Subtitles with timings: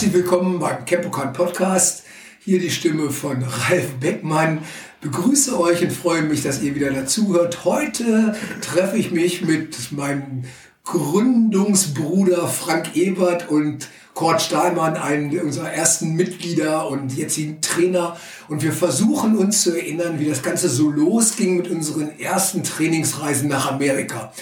[0.00, 2.04] Herzlich willkommen beim Campokan Podcast.
[2.38, 4.60] Hier die Stimme von Ralf Beckmann.
[5.02, 7.66] Begrüße euch und freue mich, dass ihr wieder dazuhört.
[7.66, 10.44] Heute treffe ich mich mit meinem
[10.84, 18.16] Gründungsbruder Frank Ebert und Kurt Stahlmann, einen unserer ersten Mitglieder und jetzigen Trainer.
[18.48, 23.50] Und wir versuchen uns zu erinnern, wie das Ganze so losging mit unseren ersten Trainingsreisen
[23.50, 24.32] nach Amerika.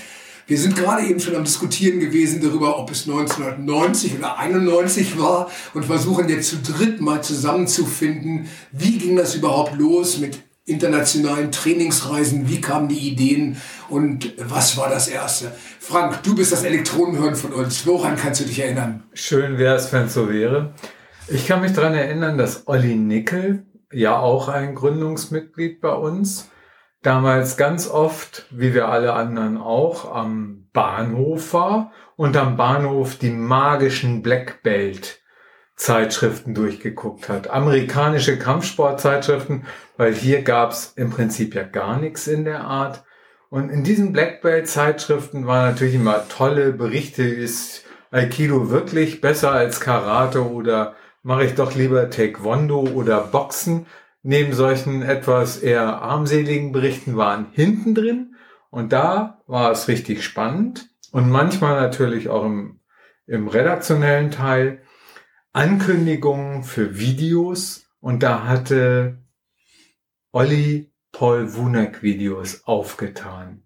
[0.48, 5.50] Wir sind gerade eben schon am Diskutieren gewesen darüber, ob es 1990 oder 91 war
[5.74, 12.48] und versuchen jetzt zu dritt mal zusammenzufinden, wie ging das überhaupt los mit internationalen Trainingsreisen,
[12.48, 13.58] wie kamen die Ideen
[13.90, 15.52] und was war das Erste?
[15.80, 17.86] Frank, du bist das Elektronenhirn von uns.
[17.86, 19.02] Woran kannst du dich erinnern?
[19.12, 20.72] Schön wäre es, wenn es so wäre.
[21.28, 26.48] Ich kann mich daran erinnern, dass Olli Nickel, ja auch ein Gründungsmitglied bei uns,
[27.02, 33.30] damals ganz oft, wie wir alle anderen auch, am Bahnhof war und am Bahnhof die
[33.30, 35.20] magischen Black Belt
[35.76, 37.50] Zeitschriften durchgeguckt hat.
[37.50, 39.64] Amerikanische Kampfsportzeitschriften,
[39.96, 43.04] weil hier gab's im Prinzip ja gar nichts in der Art.
[43.48, 49.52] Und in diesen Black Belt Zeitschriften waren natürlich immer tolle Berichte, ist Aikido wirklich besser
[49.52, 53.86] als Karate oder mache ich doch lieber Taekwondo oder Boxen
[54.28, 58.36] neben solchen etwas eher armseligen Berichten waren hinten drin.
[58.68, 60.90] Und da war es richtig spannend.
[61.12, 62.80] Und manchmal natürlich auch im,
[63.26, 64.82] im redaktionellen Teil
[65.54, 67.86] Ankündigungen für Videos.
[68.00, 69.22] Und da hatte
[70.30, 73.62] Olli Paul Wunek Videos aufgetan.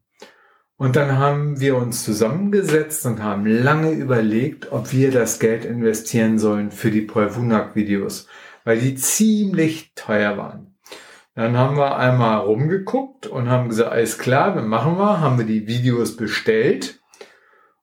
[0.76, 6.38] Und dann haben wir uns zusammengesetzt und haben lange überlegt, ob wir das Geld investieren
[6.38, 8.28] sollen für die Paul Wunak Videos
[8.64, 10.74] weil die ziemlich teuer waren.
[11.34, 15.46] Dann haben wir einmal rumgeguckt und haben gesagt, alles klar, wir machen wir, haben wir
[15.46, 17.00] die Videos bestellt.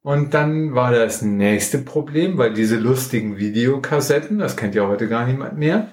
[0.01, 5.25] Und dann war das nächste Problem, weil diese lustigen Videokassetten, das kennt ja heute gar
[5.25, 5.89] niemand mehr,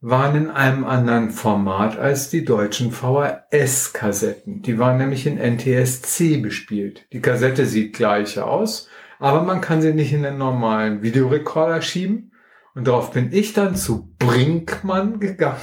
[0.00, 4.62] waren in einem anderen Format als die deutschen VHS-Kassetten.
[4.62, 7.06] Die waren nämlich in NTSC bespielt.
[7.12, 8.88] Die Kassette sieht gleich aus,
[9.18, 12.29] aber man kann sie nicht in den normalen Videorekorder schieben,
[12.74, 15.60] und darauf bin ich dann zu Brinkmann gegangen.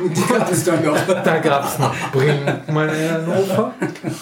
[0.00, 0.96] Und die gab es dann noch.
[1.24, 3.74] Da gab es noch Brinkmann in Hannover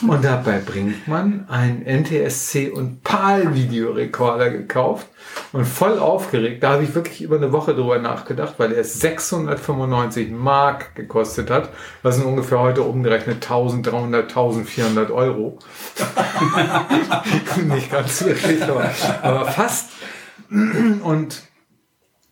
[0.02, 5.08] und habe bei Brinkmann einen NTSC und PAL-Videorekorder gekauft
[5.52, 6.62] und voll aufgeregt.
[6.62, 11.70] Da habe ich wirklich über eine Woche drüber nachgedacht, weil er 695 Mark gekostet hat.
[12.02, 15.58] Das sind ungefähr heute umgerechnet 1300, 1400 Euro.
[17.68, 18.90] Nicht ganz wirklich, aber,
[19.22, 19.90] aber fast.
[20.50, 21.42] Und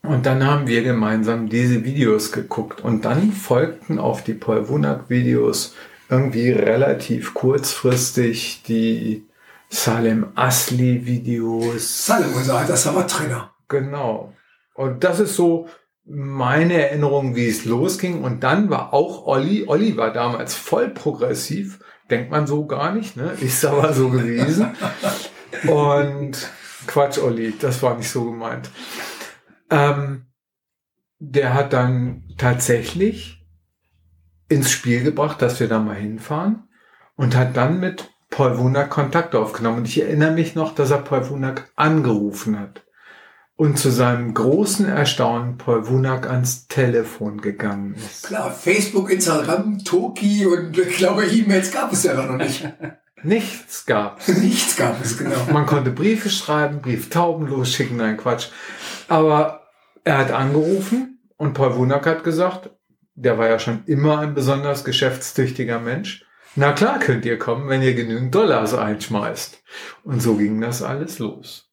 [0.02, 5.10] und dann haben wir gemeinsam diese Videos geguckt und dann folgten auf die Paul Wunak
[5.10, 5.74] Videos
[6.08, 9.26] irgendwie relativ kurzfristig die
[9.68, 12.06] Salem Asli Videos.
[12.06, 13.52] Salem, unser alter Sabbat-Trainer.
[13.68, 14.32] Genau.
[14.74, 15.68] Und das ist so
[16.04, 18.24] meine Erinnerung, wie es losging.
[18.24, 21.78] Und dann war auch Olli, Olli war damals voll progressiv,
[22.10, 23.32] denkt man so gar nicht, ne?
[23.40, 24.74] Ist aber so gewesen.
[25.68, 26.50] Und
[26.86, 28.70] Quatsch, Olli, das war nicht so gemeint.
[29.70, 30.26] Ähm,
[31.18, 33.46] der hat dann tatsächlich
[34.48, 36.68] ins Spiel gebracht, dass wir da mal hinfahren
[37.16, 39.78] und hat dann mit Paul Wunak Kontakt aufgenommen.
[39.78, 42.84] Und ich erinnere mich noch, dass er Paul Wunak angerufen hat
[43.60, 48.26] und zu seinem großen Erstaunen Paul Wunak ans Telefon gegangen ist.
[48.26, 52.66] Klar, Facebook, Instagram, Toki und ich glaube E-Mails gab es ja noch nicht.
[53.22, 54.28] Nichts gab es.
[54.38, 55.36] Nichts gab es, genau.
[55.52, 58.48] Man konnte Briefe schreiben, Brieftauben losschicken, nein, Quatsch.
[59.08, 59.59] Aber
[60.04, 62.70] er hat angerufen und Paul Wunak hat gesagt,
[63.14, 66.24] der war ja schon immer ein besonders geschäftstüchtiger Mensch.
[66.56, 69.62] Na klar könnt ihr kommen, wenn ihr genügend Dollars einschmeißt.
[70.04, 71.70] Und so ging das alles los.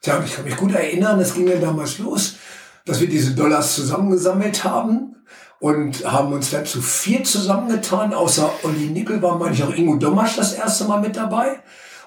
[0.00, 2.36] Tja, ich kann mich gut erinnern, es ging ja damals los,
[2.84, 5.16] dass wir diese Dollars zusammengesammelt haben
[5.60, 8.14] und haben uns dann zu vier zusammengetan.
[8.14, 11.60] Außer Olli Nickel war, ich, auch Ingo Domasch das erste Mal mit dabei.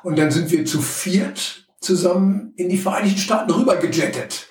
[0.03, 4.47] Und dann sind wir zu viert zusammen in die Vereinigten Staaten rübergejettet.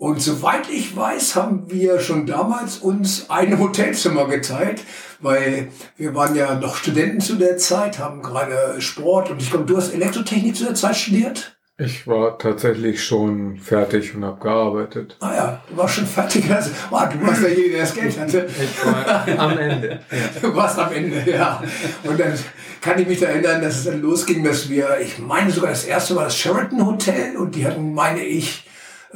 [0.00, 4.84] Und soweit ich weiß, haben wir schon damals uns ein Hotelzimmer geteilt,
[5.18, 9.66] weil wir waren ja noch Studenten zu der Zeit, haben gerade Sport und ich glaube,
[9.66, 11.58] du hast Elektrotechnik zu der Zeit studiert?
[11.80, 15.16] Ich war tatsächlich schon fertig und habe gearbeitet.
[15.18, 16.48] Ah ja, du warst schon fertig.
[16.48, 18.48] Also, oh, du warst derjenige, der das Geld hatte.
[18.48, 20.00] Ich war am Ende.
[20.10, 20.18] Ja.
[20.42, 21.60] Du warst am Ende, ja.
[22.04, 22.34] Und dann
[22.80, 26.14] kann ich mich erinnern, dass es dann losging, dass wir, ich meine sogar das erste
[26.14, 28.67] Mal das Sheraton Hotel und die hatten, meine ich,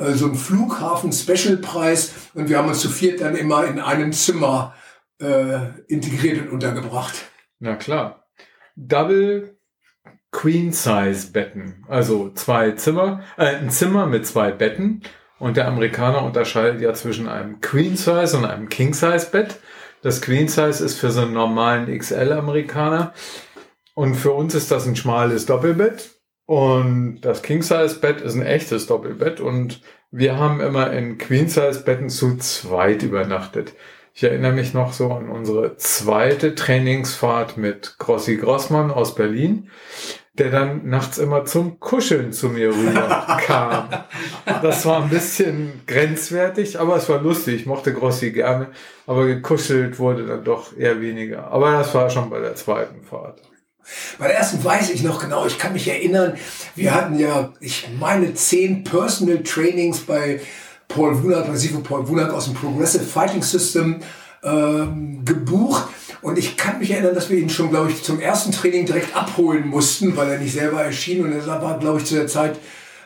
[0.03, 4.75] äh, so einen Flughafen-Special-Preis und wir haben uns zu viert dann immer in einem Zimmer
[5.21, 7.15] äh, integriert und untergebracht.
[7.59, 8.27] Na klar.
[8.75, 9.57] Double
[10.31, 15.03] Queen Size Betten, also zwei Zimmer, äh, ein Zimmer mit zwei Betten
[15.39, 19.59] Und der Amerikaner unterscheidet ja zwischen einem Queen Size und einem King Size Bett.
[20.01, 23.13] Das Queen Size ist für so einen normalen XL-Amerikaner.
[23.95, 26.11] Und für uns ist das ein schmales Doppelbett.
[26.47, 29.41] Und das King Size Bett ist ein echtes Doppelbett.
[29.41, 29.81] Und
[30.11, 33.75] wir haben immer in Queen Size Betten zu zweit übernachtet.
[34.15, 39.71] Ich erinnere mich noch so an unsere zweite Trainingsfahrt mit Grossi Grossmann aus Berlin,
[40.35, 43.89] der dann nachts immer zum Kuscheln zu mir rüber kam.
[44.63, 47.55] Das war ein bisschen grenzwertig, aber es war lustig.
[47.55, 48.69] Ich mochte Grossi gerne,
[49.07, 51.51] aber gekuschelt wurde dann doch eher weniger.
[51.51, 53.41] Aber das war schon bei der zweiten Fahrt.
[54.19, 56.35] Bei der ersten weiß ich noch genau, ich kann mich erinnern,
[56.75, 60.41] wir hatten ja, ich meine, zehn Personal Trainings bei
[60.89, 64.01] Paul Wunak, Sivo Paul Wunak aus dem Progressive Fighting System
[64.45, 65.89] ähm, gebucht.
[66.21, 69.17] Und ich kann mich erinnern, dass wir ihn schon, glaube ich, zum ersten Training direkt
[69.17, 71.25] abholen mussten, weil er nicht selber erschien.
[71.25, 72.57] Und er war, glaube ich, zu der Zeit,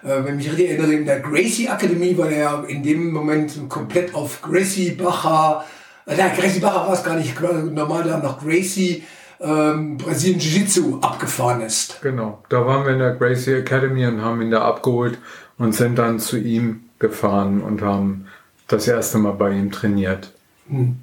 [0.02, 3.68] äh, wenn ich mich richtig erinnere, in der Gracie Akademie, weil er in dem Moment
[3.68, 5.64] komplett auf Gracie Bacher,
[6.06, 9.02] äh, Gracie Bacher war es gar nicht, normal da noch Gracie
[9.40, 12.00] ähm, Brasilien Jiu-Jitsu abgefahren ist.
[12.02, 15.18] Genau, da waren wir in der Gracie Academy und haben ihn da abgeholt
[15.58, 18.26] und sind dann zu ihm gefahren und haben
[18.68, 20.32] das erste Mal bei ihm trainiert.
[20.68, 20.96] Hm.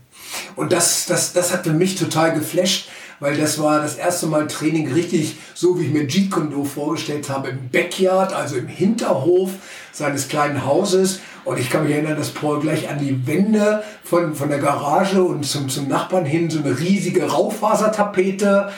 [0.56, 2.90] Und das, das, das hat für mich total geflasht,
[3.20, 7.30] weil das war das erste Mal Training richtig, so wie ich mir Jeet Kune vorgestellt
[7.30, 9.52] habe, im Backyard, also im Hinterhof
[9.92, 11.20] seines kleinen Hauses.
[11.46, 15.24] Und ich kann mich erinnern, dass Paul gleich an die Wände von, von der Garage
[15.24, 18.72] und zum, zum Nachbarn hin so eine riesige Raufasertapete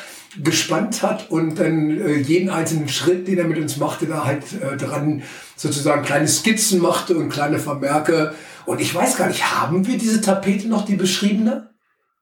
[0.43, 4.43] gespannt hat und dann äh, jeden einzelnen Schritt, den er mit uns machte, da halt
[4.61, 5.23] äh, dran
[5.55, 8.33] sozusagen kleine Skizzen machte und kleine Vermerke.
[8.65, 11.69] Und ich weiß gar nicht, haben wir diese Tapete noch, die beschriebene?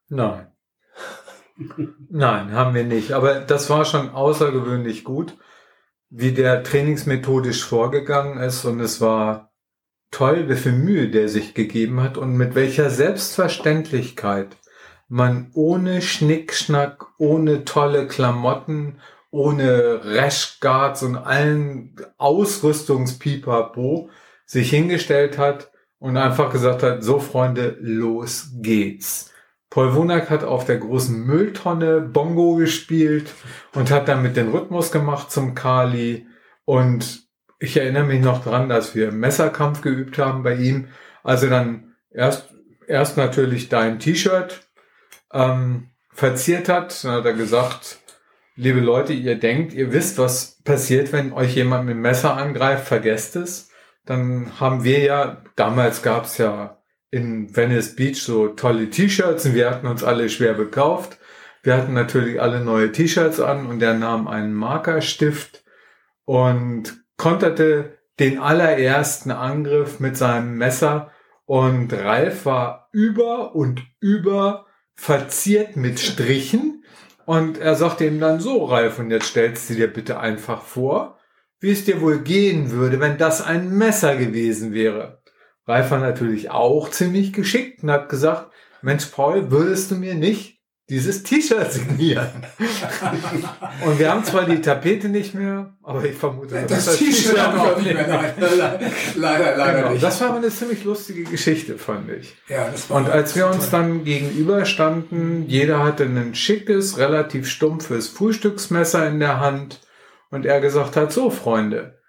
[0.09, 0.47] Nein.
[2.09, 3.13] Nein, haben wir nicht.
[3.13, 5.37] Aber das war schon außergewöhnlich gut,
[6.09, 8.65] wie der trainingsmethodisch vorgegangen ist.
[8.65, 9.52] Und es war
[10.13, 14.55] toll, wie viel Mühe der sich gegeben hat und mit welcher Selbstverständlichkeit
[15.09, 18.99] man ohne Schnickschnack, ohne tolle Klamotten,
[19.31, 24.09] ohne Rashguards und allen Ausrüstungspipapo
[24.45, 29.31] sich hingestellt hat und einfach gesagt hat, so Freunde, los geht's.
[29.69, 33.33] Paul Wunak hat auf der großen Mülltonne Bongo gespielt
[33.73, 36.27] und hat damit den Rhythmus gemacht zum Kali.
[36.65, 37.22] Und
[37.63, 40.89] ich erinnere mich noch dran, dass wir Messerkampf geübt haben bei ihm.
[41.23, 42.49] Also dann erst,
[42.87, 44.67] erst natürlich dein T-Shirt
[45.31, 47.01] ähm, verziert hat.
[47.05, 47.99] Dann hat er gesagt,
[48.57, 52.85] liebe Leute, ihr denkt, ihr wisst, was passiert, wenn euch jemand mit dem Messer angreift,
[52.85, 53.69] vergesst es.
[54.05, 59.55] Dann haben wir ja, damals gab es ja in Venice Beach so tolle T-Shirts und
[59.55, 61.17] wir hatten uns alle schwer gekauft.
[61.61, 65.63] Wir hatten natürlich alle neue T-Shirts an und er nahm einen Markerstift
[66.25, 71.11] und konterte den allerersten Angriff mit seinem Messer
[71.45, 74.65] und Ralf war über und über
[74.95, 76.83] verziert mit Strichen.
[77.25, 81.17] Und er sagte ihm dann so, Ralf, und jetzt stellst du dir bitte einfach vor,
[81.59, 85.21] wie es dir wohl gehen würde, wenn das ein Messer gewesen wäre.
[85.65, 88.51] Ralf war natürlich auch ziemlich geschickt und hat gesagt,
[88.81, 90.61] Mensch, Paul, würdest du mir nicht
[90.93, 92.29] dieses T-Shirt signieren?
[93.83, 97.55] und wir haben zwar die Tapete nicht mehr, aber ich vermute, das, das T-Shirt haben
[97.55, 98.07] wir auch nicht mehr.
[98.07, 99.89] Nein, leider, leider genau.
[99.93, 100.03] nicht.
[100.03, 102.35] Das war aber eine ziemlich lustige Geschichte, fand ich.
[102.47, 108.09] Ja, das war und als wir uns dann gegenüberstanden, jeder hatte ein schickes, relativ stumpfes
[108.09, 109.81] Frühstücksmesser in der Hand
[110.29, 112.01] und er gesagt hat, so Freunde,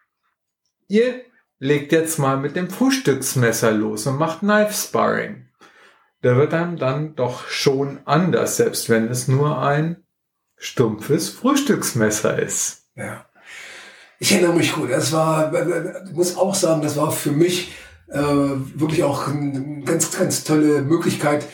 [0.88, 1.22] ihr
[1.58, 5.48] legt jetzt mal mit dem Frühstücksmesser los und macht Knife Sparring.
[6.24, 10.04] Der wird dann dann doch schon anders, selbst wenn es nur ein
[10.56, 12.88] stumpfes Frühstücksmesser ist.
[12.96, 13.26] Ja.
[14.18, 14.90] Ich erinnere mich gut.
[14.90, 15.52] Das war,
[16.06, 17.74] ich muss auch sagen, das war für mich
[18.08, 21.46] äh, wirklich auch eine ganz, ganz tolle Möglichkeit,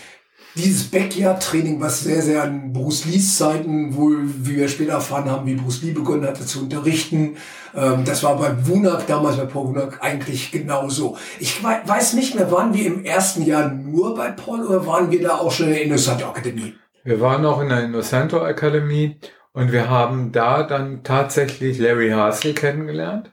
[0.54, 5.46] dieses Backyard-Training, was sehr, sehr an Bruce Lees Zeiten wohl, wie wir später erfahren haben,
[5.46, 7.36] wie Bruce Lee begonnen hatte zu unterrichten,
[7.74, 11.16] ähm, das war bei Wunak, damals bei Paul Wunak, eigentlich genauso.
[11.38, 15.22] Ich weiß nicht mehr, waren wir im ersten Jahr nur bei Paul oder waren wir
[15.22, 16.74] da auch schon in der Innocento Akademie?
[17.04, 19.18] Wir waren auch in der Innocento Akademie
[19.52, 23.32] und wir haben da dann tatsächlich Larry Hassel kennengelernt.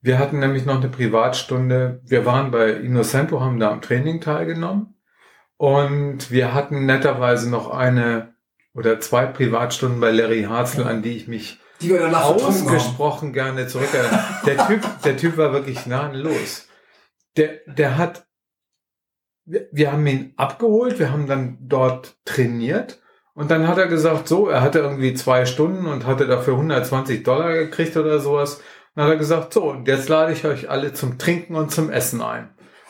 [0.00, 2.00] Wir hatten nämlich noch eine Privatstunde.
[2.04, 4.94] Wir waren bei Innocento, haben da am Training teilgenommen.
[5.58, 8.34] Und wir hatten netterweise noch eine
[8.74, 13.68] oder zwei Privatstunden bei Larry Harzel, an die ich mich die wir danach ausgesprochen gerne
[13.68, 14.18] zurückerinnere.
[14.46, 16.66] Der Typ, der Typ war wirklich gnadenlos.
[17.36, 18.26] Der, der hat,
[19.44, 23.00] wir, wir haben ihn abgeholt, wir haben dann dort trainiert
[23.34, 27.22] und dann hat er gesagt, so, er hatte irgendwie zwei Stunden und hatte dafür 120
[27.22, 28.60] Dollar gekriegt oder sowas
[28.98, 31.88] dann hat er gesagt, so, und jetzt lade ich euch alle zum Trinken und zum
[31.88, 32.48] Essen ein.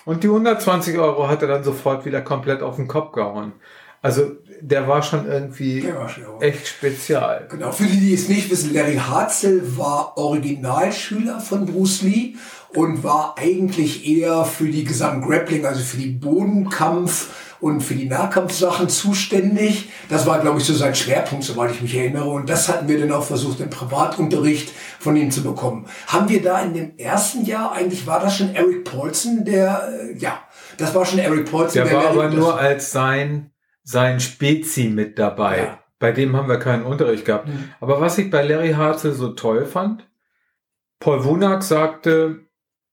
[0.09, 3.53] Und die 120 Euro hat er dann sofort wieder komplett auf den Kopf gehauen.
[4.00, 7.47] Also der war schon irgendwie war schon echt spezial.
[7.50, 12.37] Genau, für die, die es nicht wissen, Larry Harzel war Originalschüler von Bruce Lee
[12.75, 17.29] und war eigentlich eher für die gesamten Grappling, also für die Bodenkampf
[17.61, 19.91] und für die Nahkampfsachen zuständig.
[20.09, 22.29] Das war, glaube ich, so sein Schwerpunkt, soweit ich mich erinnere.
[22.29, 25.87] Und das hatten wir dann auch versucht, im Privatunterricht von ihm zu bekommen.
[26.07, 30.19] Haben wir da in dem ersten Jahr, eigentlich war das schon Eric Paulson, der, äh,
[30.19, 30.38] ja,
[30.77, 31.83] das war schon Eric Paulson.
[31.83, 33.50] Der, der war aber nur als sein,
[33.83, 35.59] sein Spezi mit dabei.
[35.59, 35.79] Ja.
[35.99, 37.49] Bei dem haben wir keinen Unterricht gehabt.
[37.49, 37.71] Mhm.
[37.81, 40.09] Aber was ich bei Larry Harzel so toll fand,
[41.00, 42.41] Paul Wunak sagte,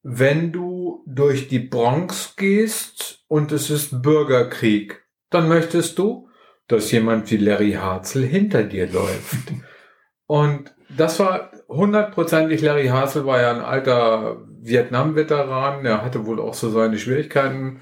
[0.02, 0.75] wenn du
[1.16, 6.30] durch die Bronx gehst und es ist Bürgerkrieg, dann möchtest du,
[6.68, 9.54] dass jemand wie Larry Harzel hinter dir läuft.
[10.28, 16.56] Und das war hundertprozentig, Larry Harzel war ja ein alter Vietnam-Veteran, er hatte wohl auch
[16.56, 17.82] so seine Schwierigkeiten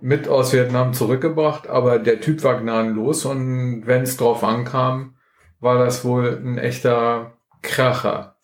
[0.00, 5.16] mit aus Vietnam zurückgebracht, aber der Typ war gnadenlos und wenn es drauf ankam,
[5.60, 8.36] war das wohl ein echter Kracher.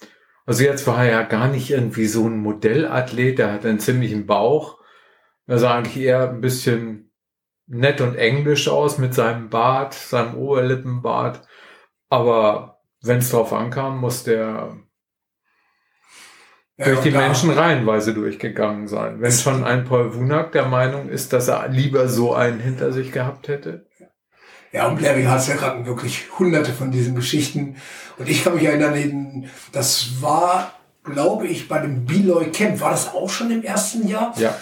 [0.47, 4.27] Also jetzt war er ja gar nicht irgendwie so ein Modellathlet, der hat einen ziemlichen
[4.27, 4.79] Bauch.
[5.47, 7.13] Er sah eigentlich eher ein bisschen
[7.67, 11.47] nett und englisch aus mit seinem Bart, seinem Oberlippenbart.
[12.09, 14.77] Aber wenn es drauf ankam, muss der
[16.77, 19.21] ja, durch die Menschen reihenweise durchgegangen sein.
[19.21, 23.13] Wenn schon ein Paul Wunak der Meinung ist, dass er lieber so einen hinter sich
[23.13, 23.87] gehabt hätte.
[24.73, 27.77] Ja, und Larry hat ja gerade wirklich hunderte von diesen Geschichten.
[28.19, 30.73] Und ich kann mich erinnern, das war,
[31.05, 32.81] glaube ich, bei dem Beloy Camp.
[32.81, 34.35] War das auch schon im ersten Jahr?
[34.39, 34.57] Ja.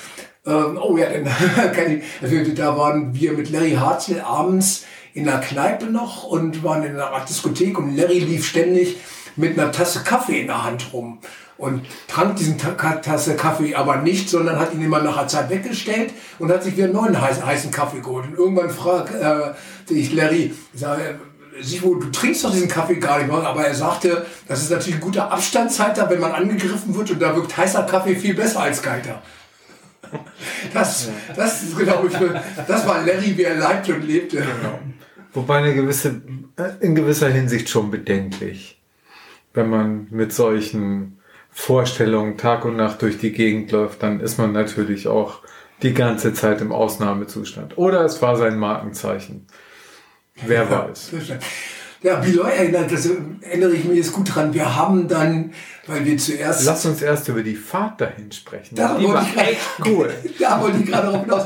[0.46, 5.86] Ähm, oh ja, ich, also da waren wir mit Larry Hartzell abends in der Kneipe
[5.86, 8.96] noch und waren in einer Art Diskothek und Larry lief ständig
[9.36, 11.20] mit einer Tasse Kaffee in der Hand rum
[11.60, 16.12] und trank diesen Tasse Kaffee aber nicht, sondern hat ihn immer nach einer Zeit weggestellt
[16.38, 18.26] und hat sich wieder einen neuen heißen, Kaffee geholt.
[18.28, 19.54] Und irgendwann fragte
[19.88, 21.20] äh, ich Larry, sage,
[21.60, 24.94] Sivo, du trinkst doch diesen Kaffee gar nicht mehr, aber er sagte, das ist natürlich
[24.94, 28.80] ein guter Abstandshalter, wenn man angegriffen wird und da wirkt heißer Kaffee viel besser als
[28.80, 29.22] kalter.
[30.72, 32.14] Das, das glaube ich,
[32.66, 34.38] das war Larry, wie er leibte und lebte.
[34.38, 34.78] Genau.
[35.32, 36.22] Wobei eine gewisse,
[36.56, 38.80] äh, in gewisser Hinsicht schon bedenklich,
[39.54, 41.19] wenn man mit solchen
[41.52, 45.40] Vorstellungen Tag und Nacht durch die Gegend läuft, dann ist man natürlich auch
[45.82, 47.78] die ganze Zeit im Ausnahmezustand.
[47.78, 49.46] Oder es war sein Markenzeichen.
[50.46, 51.12] Wer ja, weiß.
[52.02, 53.06] Ja, Biloy erinnert, das
[53.42, 54.54] erinnere ich mir jetzt gut dran.
[54.54, 55.52] Wir haben dann,
[55.86, 56.64] weil wir zuerst.
[56.64, 58.74] Lass uns erst über die Fahrt dahin sprechen.
[58.74, 60.10] Da die war echt cool.
[60.38, 61.44] da wollte ich gerade drauf hinaus.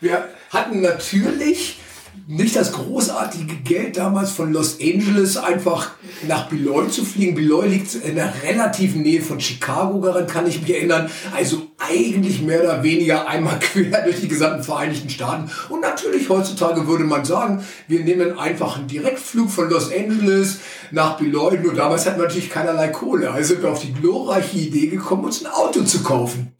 [0.00, 1.80] Wir hatten natürlich
[2.28, 5.92] nicht das großartige Geld damals von Los Angeles einfach
[6.26, 7.36] nach Beloit zu fliegen.
[7.36, 11.08] Beloit liegt in der relativen Nähe von Chicago, daran kann ich mich erinnern.
[11.36, 15.48] Also eigentlich mehr oder weniger einmal quer durch die gesamten Vereinigten Staaten.
[15.68, 20.58] Und natürlich heutzutage würde man sagen, wir nehmen einfach einen Direktflug von Los Angeles
[20.90, 21.62] nach Beloit.
[21.62, 23.30] Nur damals hatten wir natürlich keinerlei Kohle.
[23.30, 26.56] Also sind wir auf die glorreiche Idee gekommen, uns ein Auto zu kaufen.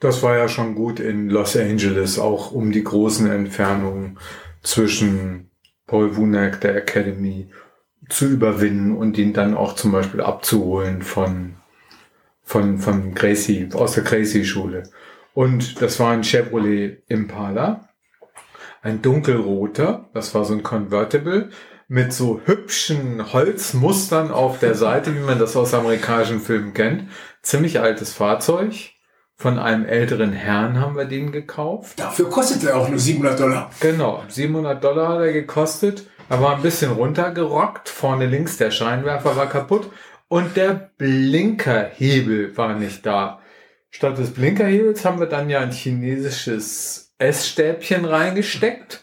[0.00, 4.16] Das war ja schon gut in Los Angeles, auch um die großen Entfernungen
[4.68, 5.50] zwischen
[5.86, 7.50] Paul Wunak, der Academy,
[8.08, 11.56] zu überwinden und ihn dann auch zum Beispiel abzuholen von,
[12.42, 14.84] von, von Gracie, aus der Gracie-Schule.
[15.34, 17.88] Und das war ein Chevrolet Impala,
[18.82, 21.50] ein dunkelroter, das war so ein Convertible
[21.88, 27.08] mit so hübschen Holzmustern auf der Seite, wie man das aus amerikanischen Filmen kennt.
[27.42, 28.92] Ziemlich altes Fahrzeug
[29.40, 32.00] von einem älteren Herrn haben wir den gekauft.
[32.00, 33.70] Dafür kostet er auch nur 700 Dollar.
[33.78, 36.08] Genau, 700 Dollar hat er gekostet.
[36.28, 37.88] Er war ein bisschen runtergerockt.
[37.88, 39.90] Vorne links der Scheinwerfer war kaputt
[40.26, 43.38] und der Blinkerhebel war nicht da.
[43.90, 49.02] Statt des Blinkerhebels haben wir dann ja ein chinesisches Essstäbchen reingesteckt.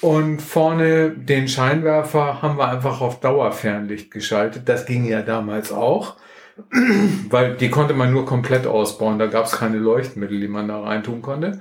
[0.00, 4.68] Und vorne den Scheinwerfer haben wir einfach auf Dauerfernlicht geschaltet.
[4.68, 6.16] Das ging ja damals auch.
[7.30, 9.18] Weil die konnte man nur komplett ausbauen.
[9.18, 11.60] Da gab es keine Leuchtmittel, die man da reintun konnte.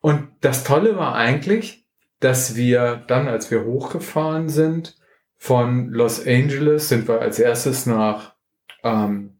[0.00, 1.86] Und das Tolle war eigentlich,
[2.20, 4.96] dass wir dann, als wir hochgefahren sind,
[5.36, 8.34] von Los Angeles sind wir als erstes nach
[8.82, 9.38] ähm,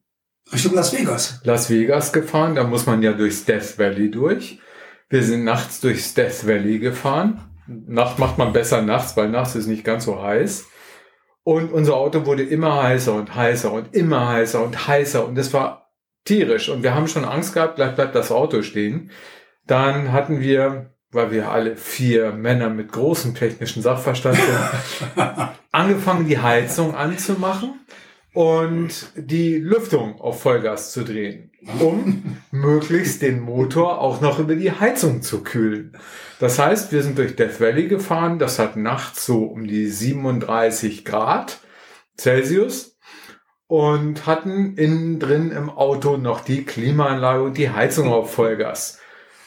[0.52, 1.40] Richtung Las Vegas.
[1.44, 2.54] Las Vegas gefahren.
[2.54, 4.60] Da muss man ja durchs Death Valley durch.
[5.08, 7.40] Wir sind nachts durchs Death Valley gefahren.
[7.66, 10.66] Nacht macht man besser nachts, weil nachts ist nicht ganz so heiß.
[11.46, 15.24] Und unser Auto wurde immer heißer und heißer und immer heißer und heißer.
[15.24, 15.92] Und das war
[16.24, 16.68] tierisch.
[16.68, 19.12] Und wir haben schon Angst gehabt, gleich bleibt das Auto stehen.
[19.64, 25.24] Dann hatten wir, weil wir alle vier Männer mit großem technischen Sachverstand sind,
[25.70, 27.78] angefangen, die Heizung anzumachen.
[28.36, 34.72] Und die Lüftung auf Vollgas zu drehen, um möglichst den Motor auch noch über die
[34.72, 35.96] Heizung zu kühlen.
[36.38, 41.06] Das heißt, wir sind durch Death Valley gefahren, das hat nachts so um die 37
[41.06, 41.60] Grad
[42.18, 42.98] Celsius
[43.68, 49.00] und hatten innen drin im Auto noch die Klimaanlage und die Heizung auf Vollgas.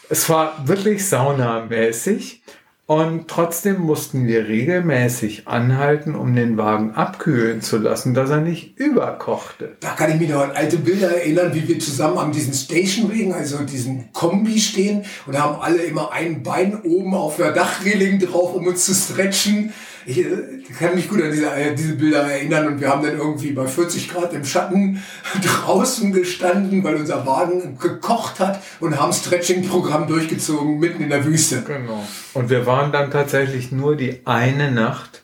[0.10, 2.44] Es war wirklich saunamäßig
[2.90, 8.80] und trotzdem mussten wir regelmäßig anhalten, um den Wagen abkühlen zu lassen, dass er nicht
[8.80, 9.78] überkochte.
[9.80, 13.32] Da kann ich mich noch an alte Bilder erinnern, wie wir zusammen an diesen Stationwagen,
[13.32, 18.56] also diesen Kombi stehen und haben alle immer ein Bein oben auf der Dachreling drauf,
[18.56, 19.72] um uns zu stretchen
[20.06, 23.18] ich äh, kann mich gut an diese, äh, diese Bilder erinnern und wir haben dann
[23.18, 25.04] irgendwie bei 40 Grad im Schatten
[25.44, 31.64] draußen gestanden, weil unser Wagen gekocht hat und haben Stretching-Programm durchgezogen mitten in der Wüste.
[31.66, 32.04] Genau.
[32.34, 35.24] Und wir waren dann tatsächlich nur die eine Nacht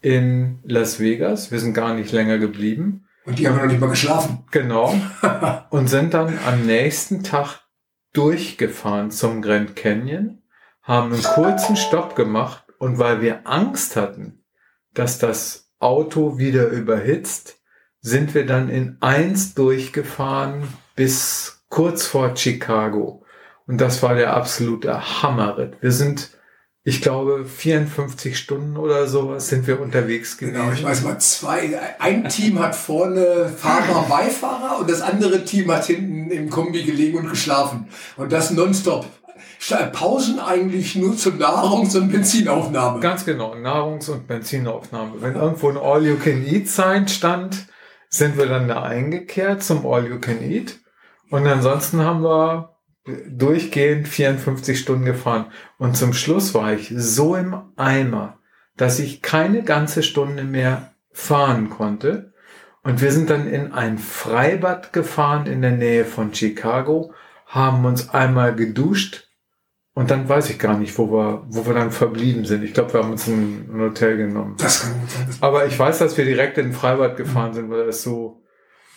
[0.00, 1.50] in Las Vegas.
[1.50, 3.06] Wir sind gar nicht länger geblieben.
[3.24, 4.44] Und die haben noch nicht mal geschlafen.
[4.50, 4.94] Genau.
[5.70, 7.60] und sind dann am nächsten Tag
[8.12, 10.42] durchgefahren zum Grand Canyon,
[10.82, 14.44] haben einen kurzen Stopp gemacht und weil wir Angst hatten,
[14.92, 17.58] dass das Auto wieder überhitzt,
[18.00, 23.24] sind wir dann in eins durchgefahren bis kurz vor Chicago.
[23.66, 25.78] Und das war der absolute Hammerritt.
[25.80, 26.30] Wir sind,
[26.82, 30.54] ich glaube, 54 Stunden oder sowas sind wir unterwegs gewesen.
[30.54, 35.72] Genau, ich weiß mal, zwei, ein Team hat vorne Fahrer, Beifahrer und das andere Team
[35.72, 37.88] hat hinten im Kombi gelegen und geschlafen.
[38.16, 39.06] Und das nonstop.
[39.92, 43.00] Pausen eigentlich nur zur Nahrungs- und Benzinaufnahme.
[43.00, 45.20] Ganz genau, Nahrungs- und Benzinaufnahme.
[45.20, 47.66] Wenn irgendwo ein All-You-Can-Eat-Sign stand,
[48.08, 50.80] sind wir dann da eingekehrt zum All-You-Can-Eat.
[51.30, 52.74] Und ansonsten haben wir
[53.28, 55.46] durchgehend 54 Stunden gefahren.
[55.78, 58.38] Und zum Schluss war ich so im Eimer,
[58.76, 62.32] dass ich keine ganze Stunde mehr fahren konnte.
[62.82, 67.12] Und wir sind dann in ein Freibad gefahren in der Nähe von Chicago,
[67.46, 69.28] haben uns einmal geduscht,
[69.94, 72.64] und dann weiß ich gar nicht, wo wir, wo wir dann verblieben sind.
[72.64, 74.56] Ich glaube, wir haben uns ein, ein, Hotel genommen.
[74.58, 75.28] Das kann gut sein.
[75.40, 78.42] Aber ich weiß, dass wir direkt in den Freibad gefahren sind, weil das so,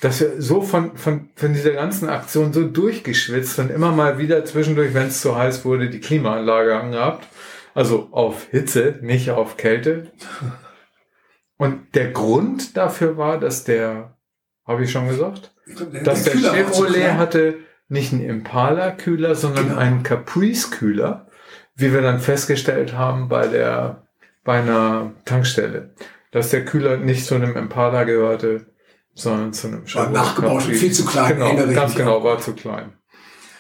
[0.02, 4.44] dass wir so von, von, von dieser ganzen Aktion so durchgeschwitzt und immer mal wieder
[4.44, 7.28] zwischendurch, wenn es zu heiß wurde, die Klimaanlage angehabt.
[7.76, 10.12] Also auf Hitze, nicht auf Kälte.
[11.60, 14.18] Und der Grund dafür war, dass der,
[14.66, 17.56] habe ich schon gesagt, der, dass der, der Chevrolet hatte
[17.90, 19.80] nicht ein Impala-Kühler, sondern genau.
[19.80, 21.28] einen Caprice-Kühler,
[21.76, 24.04] wie wir dann festgestellt haben bei der
[24.44, 25.94] bei einer Tankstelle,
[26.32, 28.68] dass der Kühler nicht zu einem Impala gehörte,
[29.14, 30.80] sondern zu einem War nachgebaut, Caprice.
[30.80, 31.38] viel zu klein.
[31.38, 32.94] Genau, ganz genau, war zu klein.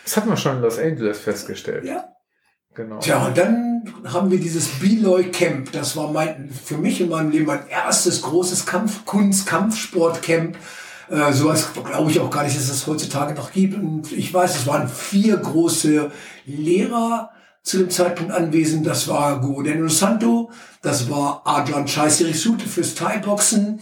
[0.05, 1.83] Das hat man schon in Los Angeles festgestellt.
[1.83, 2.05] Ja.
[2.73, 2.99] Genau.
[2.99, 5.71] Tja, und dann haben wir dieses Beloy Camp.
[5.71, 10.55] Das war mein, für mich in meinem Leben mein erstes großes Kampf, Kunst, Kampfsportcamp.
[11.09, 13.75] Äh, sowas glaube ich auch gar nicht, dass es heutzutage noch gibt.
[13.75, 16.11] Und ich weiß, es waren vier große
[16.45, 17.31] Lehrer
[17.63, 18.85] zu dem Zeitpunkt anwesend.
[18.85, 23.79] Das war Guadeno Santo, das war Adrian Chaisirisuti fürs Thai-Boxen.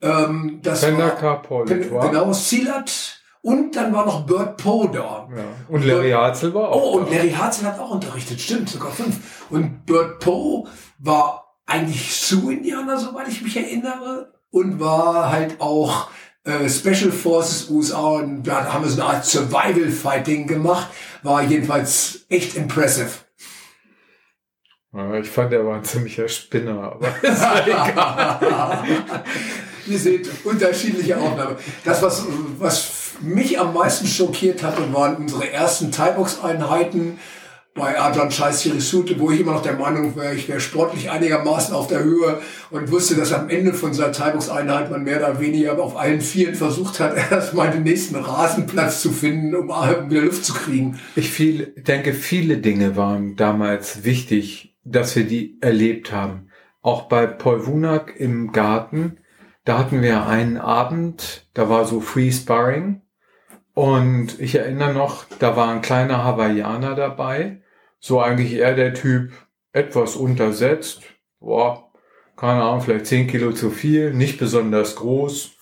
[0.00, 3.18] Ähm, das Pendaka war genau Silat.
[3.44, 5.28] Und dann war noch Bert Poe da.
[5.36, 5.44] Ja.
[5.68, 6.82] Und Larry Harzel war auch.
[6.82, 9.18] Oh, und Larry Harzel hat auch unterrichtet, stimmt, sogar fünf.
[9.50, 10.68] Und Bert Poe
[11.00, 14.32] war eigentlich Sioux-Indianer, soweit ich mich erinnere.
[14.50, 16.08] Und war halt auch
[16.44, 20.88] äh, Special Forces USA und da haben wir so eine Art Survival Fighting gemacht.
[21.22, 23.10] War jedenfalls echt impressive.
[25.20, 28.84] ich fand, er war ein ziemlicher Spinner, aber ist egal.
[29.86, 31.56] Ihr seht unterschiedliche Aufnahmen.
[31.84, 32.24] Das, was,
[32.58, 37.18] was mich am meisten schockiert hatte, waren unsere ersten Thai-Box-Einheiten
[37.74, 41.74] bei Adrian Scheiß Hirisute, wo ich immer noch der Meinung wäre, ich wäre sportlich einigermaßen
[41.74, 45.78] auf der Höhe und wusste, dass am Ende von seiner Teilungseinheit man mehr oder weniger
[45.78, 50.52] auf allen Vieren versucht hat, erstmal den nächsten Rasenplatz zu finden, um wieder Luft zu
[50.52, 50.98] kriegen.
[51.16, 56.48] Ich viel, denke, viele Dinge waren damals wichtig, dass wir die erlebt haben.
[56.82, 59.18] Auch bei Paul Wunak im Garten,
[59.64, 63.01] da hatten wir einen Abend, da war so Free Sparring.
[63.74, 67.62] Und ich erinnere noch, da war ein kleiner Hawaiianer dabei
[68.02, 69.30] so eigentlich eher der Typ
[69.72, 71.04] etwas untersetzt.
[71.38, 71.92] Boah,
[72.36, 75.52] keine Ahnung, vielleicht zehn Kilo zu viel, nicht besonders groß.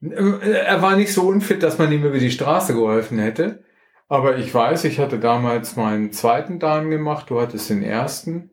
[0.00, 3.64] Er war nicht so unfit, dass man ihm über die Straße geholfen hätte.
[4.08, 8.50] Aber ich weiß, ich hatte damals meinen zweiten Dan gemacht, du hattest den ersten.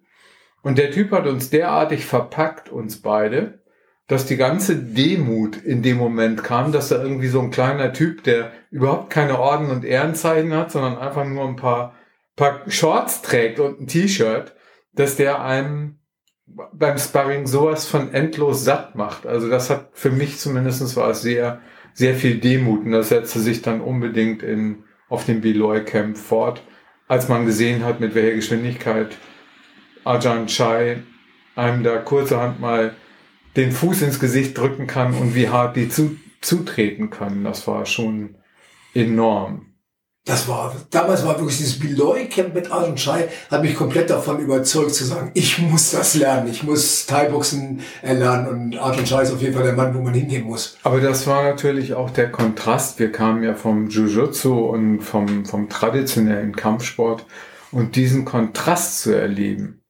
[0.63, 3.61] Und der Typ hat uns derartig verpackt, uns beide,
[4.07, 8.23] dass die ganze Demut in dem Moment kam, dass da irgendwie so ein kleiner Typ,
[8.23, 11.93] der überhaupt keine Orden und Ehrenzeichen hat, sondern einfach nur ein paar
[12.37, 14.55] paar Shorts trägt und ein T-Shirt,
[14.93, 15.99] dass der einem
[16.45, 19.25] beim Sparring sowas von endlos satt macht.
[19.27, 21.59] Also das hat für mich zumindest war es sehr,
[21.93, 26.61] sehr viel Demut und das setzte sich dann unbedingt in, auf dem Beloy Camp fort,
[27.09, 29.17] als man gesehen hat, mit welcher Geschwindigkeit
[30.05, 31.03] Ajahn Chai
[31.55, 32.95] einem da kurzerhand mal
[33.57, 37.43] den Fuß ins Gesicht drücken kann und wie hart die zu, zutreten können.
[37.43, 38.35] Das war schon
[38.93, 39.67] enorm
[40.27, 44.93] das war, damals war wirklich dieses Beloy-Camp mit Arjun Chai, hat mich komplett davon überzeugt
[44.93, 49.41] zu sagen, ich muss das lernen, ich muss Thai-Boxen erlernen und Arjun Chai ist auf
[49.41, 50.77] jeden Fall der Mann, wo man hingehen muss.
[50.83, 52.99] Aber das war natürlich auch der Kontrast.
[52.99, 57.25] Wir kamen ja vom Jiu-Jitsu und vom, vom traditionellen Kampfsport
[57.71, 59.81] und diesen Kontrast zu erleben,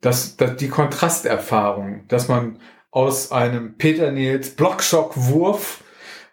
[0.00, 2.58] das, das, die Kontrasterfahrung, dass man
[2.94, 5.82] aus einem Peter Nils Blockschock-Wurf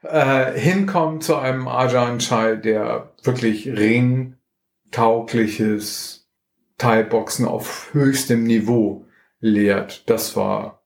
[0.04, 6.30] äh, hinkommen zu einem Ajahn Chai, der wirklich ringtaugliches
[6.78, 9.08] Thai-Boxen auf höchstem Niveau
[9.40, 10.08] lehrt.
[10.08, 10.84] Das war,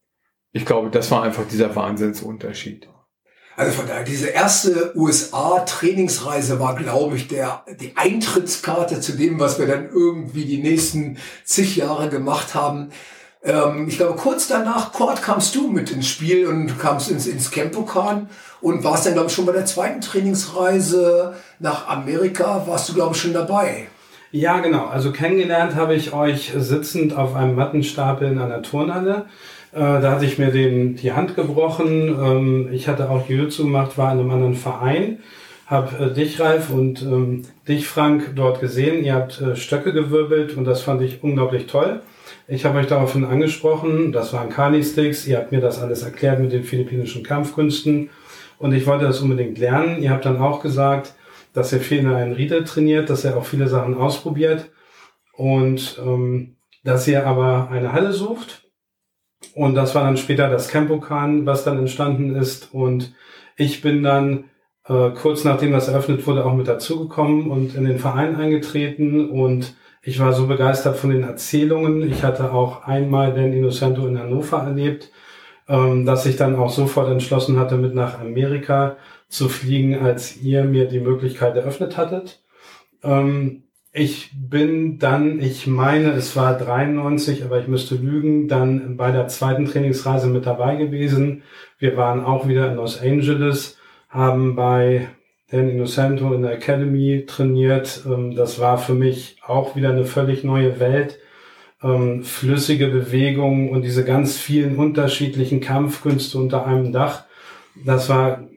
[0.54, 2.88] ich glaube, das war einfach dieser Wahnsinnsunterschied.
[3.58, 9.60] Also von daher, diese erste USA-Trainingsreise war, glaube ich, der, die Eintrittskarte zu dem, was
[9.60, 12.92] wir dann irgendwie die nächsten zig Jahre gemacht haben.
[13.46, 17.52] Ähm, ich glaube, kurz danach, Kurt, kamst du mit ins Spiel und kamst ins, ins
[17.52, 18.28] Campokan
[18.60, 23.16] und warst dann, glaube ich, schon bei der zweiten Trainingsreise nach Amerika, warst du, glaube
[23.16, 23.88] ich, schon dabei.
[24.32, 24.88] Ja, genau.
[24.88, 29.28] Also kennengelernt habe ich euch sitzend auf einem Mattenstapel in einer Turnhalle.
[29.72, 32.10] Äh, da hatte ich mir den, die Hand gebrochen.
[32.10, 35.20] Ähm, ich hatte auch Jiu-Jitsu gemacht, war in einem anderen Verein.
[35.68, 39.04] Hab äh, dich, Ralf, und ähm, dich, Frank, dort gesehen.
[39.06, 42.02] Ihr habt äh, Stöcke gewirbelt und das fand ich unglaublich toll.
[42.48, 46.52] Ich habe euch daraufhin angesprochen, das waren Kali-Sticks, ihr habt mir das alles erklärt mit
[46.52, 48.10] den philippinischen Kampfkünsten
[48.58, 50.02] und ich wollte das unbedingt lernen.
[50.02, 51.14] Ihr habt dann auch gesagt,
[51.54, 54.72] dass ihr viel in einen Rieder trainiert, dass ihr auch viele Sachen ausprobiert
[55.34, 58.68] und ähm, dass ihr aber eine Halle sucht.
[59.54, 62.74] Und das war dann später das Campokan, was dann entstanden ist.
[62.74, 63.14] Und
[63.58, 64.46] ich bin dann
[64.88, 69.76] äh, kurz nachdem das eröffnet wurde auch mit dazugekommen und in den Verein eingetreten und
[70.06, 72.08] ich war so begeistert von den Erzählungen.
[72.08, 75.12] Ich hatte auch einmal den Innocento in Hannover erlebt,
[75.68, 78.98] ähm, dass ich dann auch sofort entschlossen hatte, mit nach Amerika
[79.30, 82.44] zu fliegen, als ihr mir die Möglichkeit eröffnet hattet.
[83.04, 89.12] Ähm, ich bin dann, ich meine, es war 93, aber ich müsste lügen, dann bei
[89.12, 91.42] der zweiten Trainingsreise mit dabei gewesen.
[91.80, 95.08] Wir waren auch wieder in Los Angeles, haben bei
[95.52, 98.04] Dan Innocento in der Academy trainiert.
[98.06, 101.20] Ähm, das war für mich auch wieder eine völlig neue Welt.
[101.84, 107.26] Ähm, flüssige Bewegung und diese ganz vielen unterschiedlichen Kampfkünste unter einem Dach.
[107.84, 108.48] Das war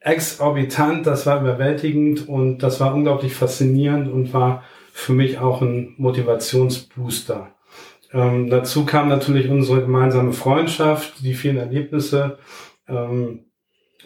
[0.00, 5.94] exorbitant, das war überwältigend und das war unglaublich faszinierend und war für mich auch ein
[5.98, 7.54] Motivationsbooster.
[8.12, 12.38] Ähm, dazu kam natürlich unsere gemeinsame Freundschaft, die vielen Erlebnisse.
[12.88, 13.44] Ähm,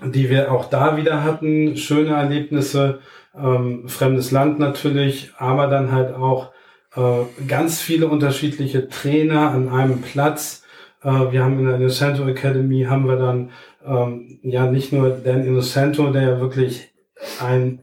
[0.00, 3.00] die wir auch da wieder hatten, schöne Erlebnisse,
[3.36, 6.52] ähm, fremdes Land natürlich, aber dann halt auch
[6.96, 10.64] äh, ganz viele unterschiedliche Trainer an einem Platz.
[11.02, 13.50] Äh, wir haben in der Innocento Academy haben wir dann
[13.86, 16.92] ähm, ja nicht nur Dan Innocento, der ja wirklich
[17.40, 17.80] ein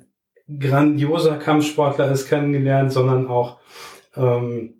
[0.60, 3.60] grandioser Kampfsportler ist, kennengelernt, sondern auch
[4.16, 4.76] ähm,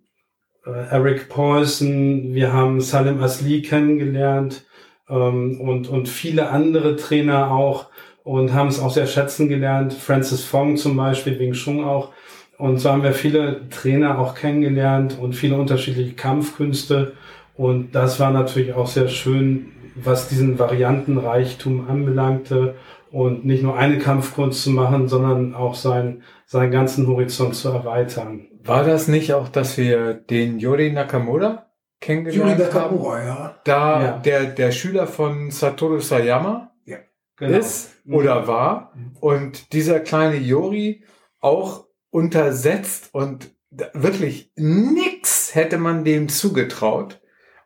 [0.66, 4.66] äh, Eric Paulson, wir haben Salim Asli kennengelernt,
[5.10, 7.88] ähm, und, und viele andere Trainer auch
[8.24, 9.94] und haben es auch sehr schätzen gelernt.
[9.94, 12.10] Francis Fong zum Beispiel, Wing Chun auch.
[12.58, 17.14] Und so haben wir viele Trainer auch kennengelernt und viele unterschiedliche Kampfkünste.
[17.56, 22.76] Und das war natürlich auch sehr schön, was diesen Variantenreichtum anbelangte
[23.12, 28.48] und nicht nur eine Kampfkunst zu machen, sondern auch sein, seinen ganzen Horizont zu erweitern.
[28.64, 31.69] War das nicht auch, dass wir den Yori Nakamura
[32.00, 33.28] kennengelernt Yuri haben.
[33.28, 33.60] Ja.
[33.64, 34.18] Da ja.
[34.20, 36.98] Der, der Schüler von Satoru Sayama ja.
[37.36, 37.58] genau.
[37.58, 38.16] ist mhm.
[38.16, 38.94] oder war.
[38.96, 39.18] Mhm.
[39.20, 41.04] Und dieser kleine Yori
[41.40, 43.52] auch untersetzt und
[43.94, 47.22] wirklich nix hätte man dem zugetraut.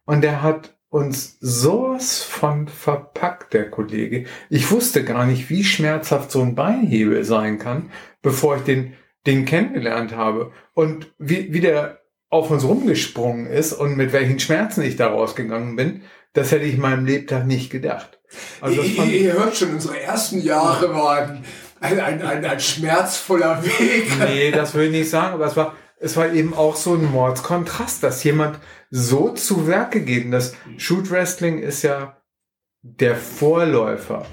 [0.06, 4.26] Und er hat uns sowas von verpackt, der Kollege.
[4.50, 7.90] Ich wusste gar nicht, wie schmerzhaft so ein Beinhebel sein kann,
[8.22, 8.94] bevor ich den,
[9.26, 10.52] den kennengelernt habe.
[10.76, 12.03] Und wie, wie der
[12.34, 16.02] auf uns rumgesprungen ist und mit welchen Schmerzen ich da rausgegangen bin,
[16.34, 18.20] das hätte ich in meinem Lebtag nicht gedacht.
[18.60, 21.44] Also ihr, ihr hört schon, unsere ersten Jahre waren
[21.80, 24.08] ein, ein, ein, ein schmerzvoller Weg.
[24.20, 27.12] Nee, das will ich nicht sagen, aber es war, es war eben auch so ein
[27.12, 28.58] Mordskontrast, dass jemand
[28.90, 30.00] so zu Werke.
[30.00, 32.18] Und das Shoot Wrestling ist ja
[32.82, 34.26] der Vorläufer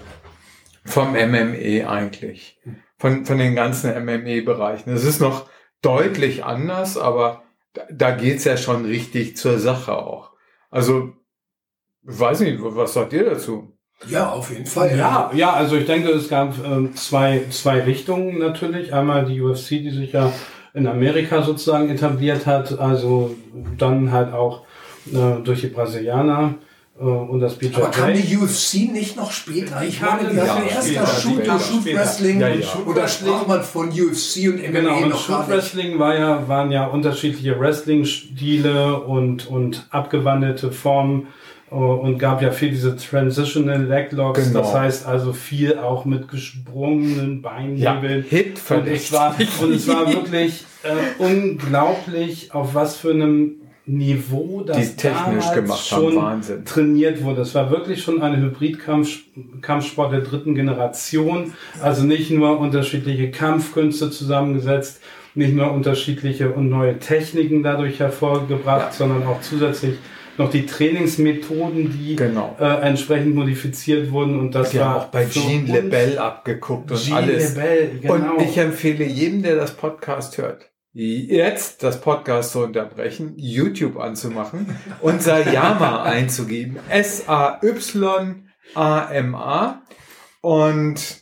[0.86, 2.58] vom MME eigentlich.
[2.96, 4.92] Von, von den ganzen MME-Bereichen.
[4.92, 5.48] Es ist noch
[5.82, 10.32] deutlich anders, aber da, da geht's ja schon richtig zur Sache auch.
[10.70, 11.12] Also,
[12.06, 13.76] ich weiß nicht, was sagt ihr dazu?
[14.08, 14.96] Ja, auf jeden Fall.
[14.96, 18.94] Ja, ja, also ich denke, es gab ähm, zwei, zwei Richtungen natürlich.
[18.94, 20.32] Einmal die UFC, die sich ja
[20.72, 23.36] in Amerika sozusagen etabliert hat, also
[23.76, 24.64] dann halt auch
[25.12, 26.69] äh, durch die Brasilianer äh,
[27.04, 27.76] und das BJJ.
[27.76, 29.82] Aber kam die UFC nicht noch später?
[29.82, 31.98] Ich meine, die die ja, erst das Shoot, später, Shoot später.
[32.00, 32.66] Wrestling Ja, ja.
[32.86, 35.56] oder sprach man von UFC und MMA Genau, und noch gar Shoot nicht.
[35.56, 41.28] Wrestling war ja, waren ja unterschiedliche Wrestling-Stile und, und abgewandelte Formen
[41.70, 44.60] äh, und gab ja viel diese Transitional Leglocks, Genau.
[44.60, 48.24] das heißt also viel auch mit gesprungenen Beinhebeln.
[48.28, 53.59] Hit Und es war, und es war wirklich äh, unglaublich, auf was für einem
[53.92, 56.64] Niveau das Die technisch damals gemacht haben, schon Wahnsinn.
[56.64, 57.42] trainiert wurde.
[57.42, 61.52] Es war wirklich schon ein Hybrid-Kampfsport der dritten Generation.
[61.82, 65.00] Also nicht nur unterschiedliche Kampfkünste zusammengesetzt,
[65.34, 68.92] nicht nur unterschiedliche und neue Techniken dadurch hervorgebracht, Ja.
[68.92, 69.94] sondern auch zusätzlich
[70.38, 72.56] noch die Trainingsmethoden, die Genau.
[72.60, 74.38] äh, entsprechend modifiziert wurden.
[74.38, 77.54] Und das Die war auch bei Jean Lebel abgeguckt und Jean alles.
[77.56, 78.14] Lebel, genau.
[78.36, 84.78] Und ich empfehle jedem, der das Podcast hört, jetzt das Podcast zu unterbrechen, YouTube anzumachen
[85.00, 86.78] und Sayama einzugeben.
[86.88, 87.72] S-A-Y-A-M-A
[90.40, 91.20] und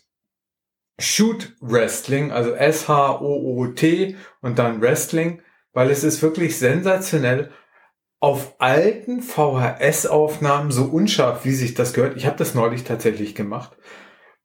[1.01, 7.51] Shoot Wrestling, also S-H-O-O-T und dann Wrestling, weil es ist wirklich sensationell.
[8.21, 12.17] Auf alten VHS-Aufnahmen so unscharf, wie sich das gehört.
[12.17, 13.77] Ich habe das neulich tatsächlich gemacht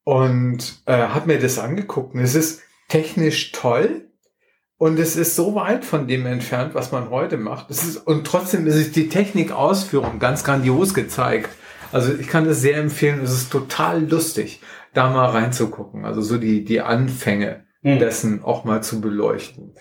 [0.04, 2.14] und äh, habe mir das angeguckt.
[2.14, 4.13] Und es ist technisch toll
[4.78, 7.70] und es ist so weit von dem entfernt, was man heute macht.
[7.70, 11.50] Es ist, und trotzdem ist es die Technikausführung ganz grandios gezeigt.
[11.92, 13.22] Also ich kann das sehr empfehlen.
[13.24, 14.62] Es ist total lustig,
[14.94, 16.06] da mal reinzugucken.
[16.06, 18.00] Also so die, die Anfänge Hm.
[18.00, 19.74] dessen auch mal zu beleuchten.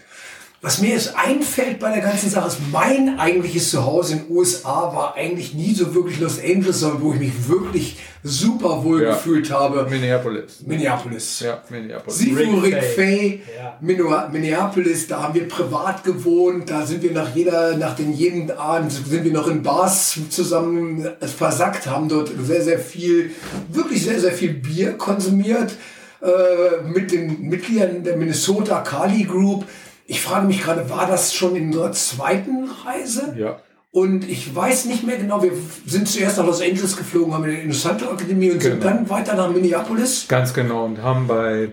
[0.64, 4.94] Was mir jetzt einfällt bei der ganzen Sache ist, mein eigentliches Zuhause in den USA
[4.94, 9.10] war eigentlich nie so wirklich Los Angeles, sondern wo ich mich wirklich super wohl Ja.
[9.14, 9.84] gefühlt habe.
[9.90, 10.60] Minneapolis.
[10.64, 11.40] Minneapolis.
[11.40, 12.16] Ja, Minneapolis.
[12.16, 13.76] Sifu, Rick Rick Fay, Ja.
[13.80, 18.92] Minneapolis, da haben wir privat gewohnt, da sind wir nach jeder, nach den jeden Abend
[18.92, 23.32] sind wir noch in Bars zusammen versackt, haben dort sehr, sehr viel,
[23.68, 25.72] wirklich sehr, sehr viel Bier konsumiert
[26.20, 29.64] äh, mit den Mitgliedern der Minnesota Kali Group.
[30.12, 33.34] Ich frage mich gerade, war das schon in unserer zweiten Reise?
[33.34, 33.60] Ja.
[33.92, 35.52] Und ich weiß nicht mehr genau, wir
[35.86, 38.84] sind zuerst nach Los Angeles geflogen, haben in der Innocento Akademie und sind Genau.
[38.84, 40.28] dann weiter nach Minneapolis.
[40.28, 40.84] Ganz genau.
[40.84, 41.72] Und haben bei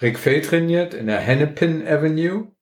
[0.00, 2.52] Rick Fay trainiert in der Hennepin Avenue.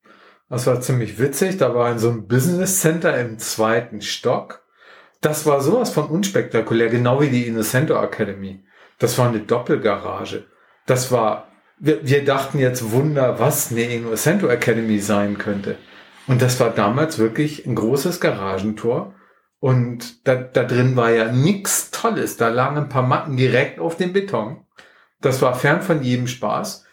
[0.48, 1.58] Das war ziemlich witzig.
[1.58, 4.62] Da war in so einem Business Center im zweiten Stock.
[5.20, 8.64] Das war sowas von unspektakulär, genau wie die Innocento Academy.
[8.98, 10.46] Das war eine Doppelgarage.
[10.86, 15.76] Das war, wir, wir dachten jetzt Wunder, was eine Innocento Academy sein könnte.
[16.26, 19.14] Und das war damals wirklich ein großes Garagentor.
[19.60, 22.36] Und da, da drin war ja nichts Tolles.
[22.36, 24.64] Da lagen ein paar Matten direkt auf dem Beton.
[25.20, 26.84] Das war fern von jedem Spaß.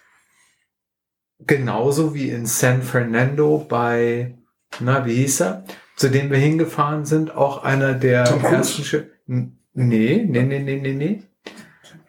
[1.39, 4.38] Genauso wie in San Fernando bei,
[4.80, 5.63] na, wie hieß er?
[5.96, 10.80] Zu dem wir hingefahren sind, auch einer der ersten Schi N- Nee, nee, nee, nee,
[10.82, 11.24] nee, nee.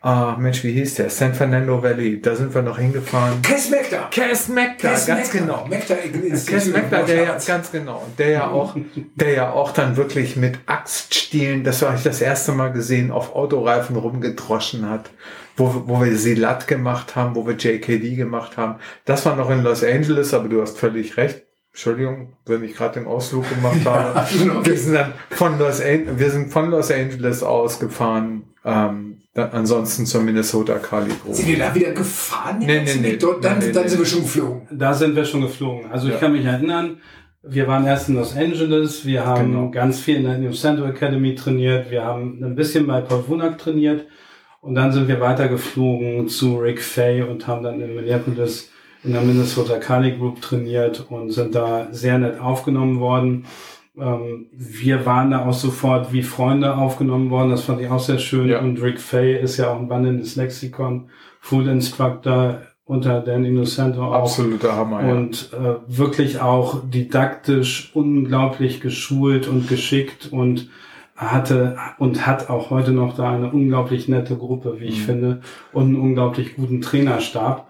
[0.04, 1.10] Ah, Mensch, wie hieß der?
[1.10, 2.20] San Fernando Valley.
[2.20, 3.40] Da sind wir noch hingefahren.
[3.40, 4.08] Cass Mekta.
[4.10, 5.46] Cass Mekta, Cass ganz Mekta.
[5.46, 5.66] genau.
[5.68, 8.76] Mekta Cass Mekta, der ja, ganz genau, der ja auch,
[9.14, 13.36] der ja auch dann wirklich mit Axtstielen, das habe ich das erste Mal gesehen, auf
[13.36, 15.10] Autoreifen rumgedroschen hat,
[15.56, 18.80] wo, wo wir Silat gemacht haben, wo wir JKD gemacht haben.
[19.04, 21.44] Das war noch in Los Angeles, aber du hast völlig recht.
[21.70, 24.18] Entschuldigung, wenn ich gerade den Ausflug gemacht habe.
[24.18, 24.60] okay.
[24.64, 30.04] Wir sind dann von Los, An wir sind von Los Angeles ausgefahren, ähm, dann ansonsten
[30.04, 31.34] zur Minnesota Kali Group.
[31.34, 32.58] Sind wir da wieder gefahren?
[32.58, 33.16] Nee, nee, nee.
[33.16, 34.68] Dort, dann Nee, nee, dann sind wir schon geflogen.
[34.70, 35.90] Da sind wir schon geflogen.
[35.90, 36.14] Also Ja.
[36.14, 36.98] ich kann mich erinnern,
[37.42, 39.70] wir waren erst in Los Angeles, wir haben Genau.
[39.70, 43.58] ganz viel in der New Center Academy trainiert, wir haben ein bisschen bei Paul Wunak
[43.58, 44.06] trainiert
[44.60, 48.70] und dann sind wir weitergeflogen zu Rick Fay und haben dann in Minneapolis
[49.02, 53.46] in der Minnesota Kali Group trainiert und sind da sehr nett aufgenommen worden.
[53.98, 58.18] Ähm, wir waren da auch sofort wie Freunde aufgenommen worden, das fand ich auch sehr
[58.18, 58.48] schön.
[58.48, 58.60] Ja.
[58.60, 64.22] Und Rick Fay ist ja auch ein wandelndes Lexikon, Full Instructor unter Dan Innocento auch.
[64.24, 65.12] Absoluter Hammer, ja.
[65.12, 70.68] Und äh, wirklich auch didaktisch unglaublich geschult und geschickt und
[71.16, 75.04] hatte und hat auch heute noch da eine unglaublich nette Gruppe, wie ich Mhm.
[75.04, 75.40] finde,
[75.72, 77.68] und einen unglaublich guten Trainerstab.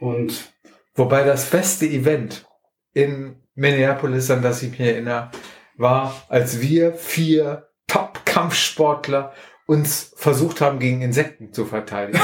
[0.00, 0.52] Und
[0.98, 2.44] Wobei das beste Event
[2.92, 5.30] in Minneapolis, an das ich mich erinnere,
[5.78, 9.32] war, als wir vier Top-Kampfsportler
[9.66, 12.20] uns versucht haben, gegen Insekten zu verteidigen.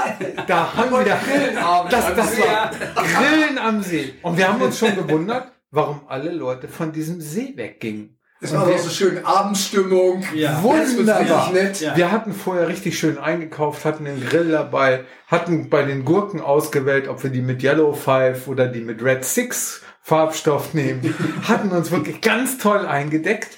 [0.46, 1.04] da haben wir
[1.90, 4.14] das, das war Grillen am See.
[4.22, 8.18] Und wir haben uns schon gewundert, warum alle Leute von diesem See weggingen.
[8.40, 10.22] Es war auch so schön Abendstimmung.
[10.34, 10.62] Ja.
[10.62, 11.50] Wunderbar.
[11.52, 11.80] nett.
[11.80, 11.96] Ja.
[11.96, 17.08] Wir hatten vorher richtig schön eingekauft, hatten den Grill dabei, hatten bei den Gurken ausgewählt,
[17.08, 21.14] ob wir die mit Yellow Five oder die mit Red Six Farbstoff nehmen.
[21.48, 23.56] hatten uns wirklich ganz toll eingedeckt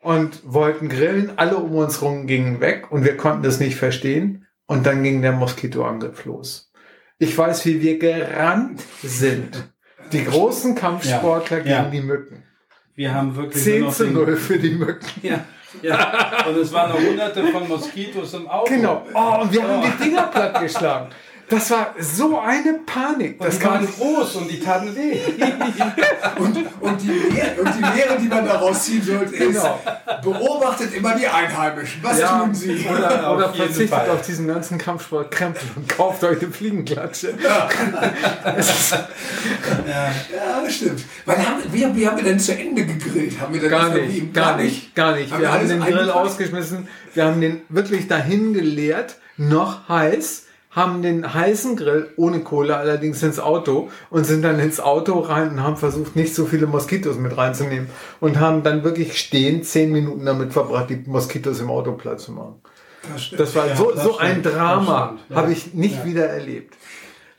[0.00, 1.32] und wollten grillen.
[1.36, 4.46] Alle um uns rum gingen weg und wir konnten das nicht verstehen.
[4.66, 6.72] Und dann ging der Moskitoangriff los.
[7.18, 9.68] Ich weiß, wie wir gerannt sind.
[10.12, 11.64] Die großen Kampfsportler Ja.
[11.64, 11.78] Ja.
[11.82, 12.42] gegen die Mücken.
[12.96, 15.06] Wir haben wirklich 10 nur noch zu den- 0 für die Mücken.
[15.22, 15.44] Ja,
[15.82, 16.46] ja.
[16.48, 18.72] Und es waren noch hunderte von Moskitos im Auto.
[18.72, 19.04] Genau.
[19.14, 21.08] Oh, und wir haben die Dinger plattgeschlagen.
[21.54, 23.38] Das war so eine Panik.
[23.38, 25.18] Das Das kann waren groß und die taten weh.
[26.38, 29.80] Und, und, die Lehre, und die Lehre, die man daraus ziehen sollte, ist, Genau.
[30.22, 32.02] beobachtet immer die Einheimischen.
[32.02, 32.84] Was Ja, tun sie?
[32.90, 34.10] Oder, oder auf verzichtet Fall.
[34.10, 37.34] auf diesen ganzen Kampfsportkrempel und kauft euch eine Fliegenklatsche.
[38.56, 41.02] Es ist Ja, das stimmt.
[41.26, 43.40] Wann haben, wie, wie haben wir denn zu Ende gegrillt?
[43.40, 45.32] Haben wir denn gar nicht, gar nicht, gar nicht.
[45.32, 46.88] Haben Wir wir haben den Grill ausgeschmissen.
[47.14, 50.43] Wir haben den wirklich dahin geleert, noch heiß,
[50.74, 55.50] haben den heißen Grill ohne Kohle allerdings ins Auto und sind dann ins Auto rein
[55.50, 57.88] und haben versucht, nicht so viele Moskitos mit reinzunehmen
[58.20, 62.32] und haben dann wirklich stehend zehn Minuten damit verbracht, die Moskitos im Auto platt zu
[62.32, 62.56] machen.
[63.12, 63.30] Das.
[63.36, 65.36] Das war Ja, so, das so ein Drama, ja.
[65.36, 66.04] habe ich nicht Ja.
[66.06, 66.74] wieder erlebt.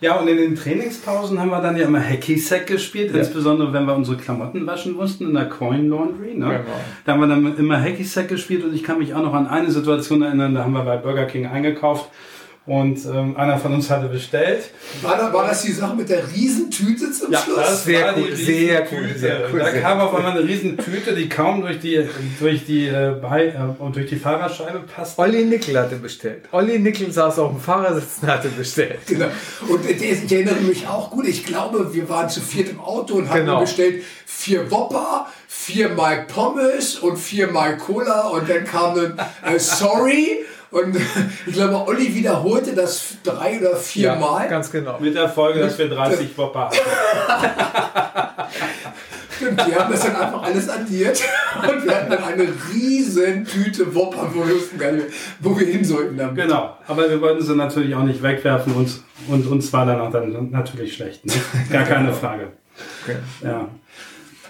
[0.01, 3.95] Ja, und in den Trainingspausen haben wir dann ja immer Hacky-Sack gespielt, insbesondere wenn wir
[3.95, 6.35] unsere Klamotten waschen mussten in der Coin Laundry.
[6.35, 6.45] Ne?
[6.45, 6.63] Genau.
[7.05, 9.71] Da haben wir dann immer Hacky-Sack gespielt und ich kann mich auch noch an eine
[9.71, 12.09] Situation erinnern, da haben wir bei Burger King eingekauft
[12.65, 14.63] und ähm, einer von uns hatte bestellt.
[15.04, 17.84] War, da, war das die Sache mit der Riesentüte zum Schluss?
[17.84, 18.95] sehr war die cool, sehr Riesentüte.
[18.95, 22.08] cool, sehr cool, Da sehr kam auf einmal eine Riesentüte, die kaum durch die,
[22.39, 25.21] durch die, äh, bei, äh, und durch die Fahrerscheibe passte.
[25.21, 26.45] Olli Nickel hatte bestellt.
[26.51, 28.99] Olli Nickel saß auf dem Fahrersitz und hatte bestellt.
[29.06, 29.28] Genau.
[29.67, 33.30] Und ich erinnere mich auch gut, ich glaube, wir waren zu viert im Auto und
[33.30, 33.60] haben Genau.
[33.60, 39.60] bestellt vier Whopper, vier Mal Pommes und vier Mal Cola und dann kam dann äh,
[39.60, 40.39] Sorry
[40.75, 40.97] und
[41.45, 44.49] ich glaube, Olli wiederholte das drei oder vier Mal.
[44.49, 44.99] ganz genau.
[44.99, 46.77] Mit der Folge, dass wir 30 Whopper hatten.
[49.35, 51.21] Stimmt, die haben das dann einfach alles addiert
[51.61, 55.07] und wir hatten dann eine riesen Tüte Whopper, wo wir wussten gar nicht,
[55.39, 56.35] wo wir hin sollten damit.
[56.35, 60.11] Genau, aber wir wollten sie natürlich auch nicht wegwerfen und, und uns war dann auch
[60.11, 61.25] dann natürlich schlecht.
[61.25, 61.33] Ne?
[61.71, 62.51] Gar keine Frage.
[63.03, 63.17] Okay.
[63.43, 63.69] Ja.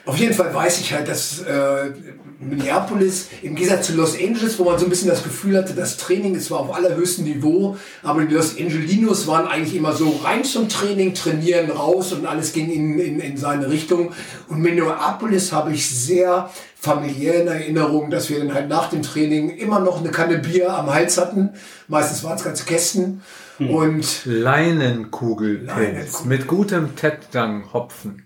[0.06, 1.92] Auf jeden Fall weiß ich halt, dass äh,
[2.40, 5.98] Minneapolis im Gegensatz zu Los Angeles, wo man so ein bisschen das Gefühl hatte, das
[5.98, 10.44] Training ist zwar auf allerhöchstem Niveau, aber die Los Angelinos waren eigentlich immer so rein
[10.44, 14.12] zum Training, trainieren, raus und alles ging in, in, in seine Richtung.
[14.48, 19.50] Und Minneapolis habe ich sehr familiär in Erinnerung, dass wir dann halt nach dem Training
[19.58, 21.52] immer noch eine Kanne Bier am Hals hatten.
[21.88, 23.22] Meistens waren es ganze Kästen.
[23.58, 26.28] Und Leinenkugelpilz Leinenkugel.
[26.28, 28.25] mit gutem Tettang-Hopfen.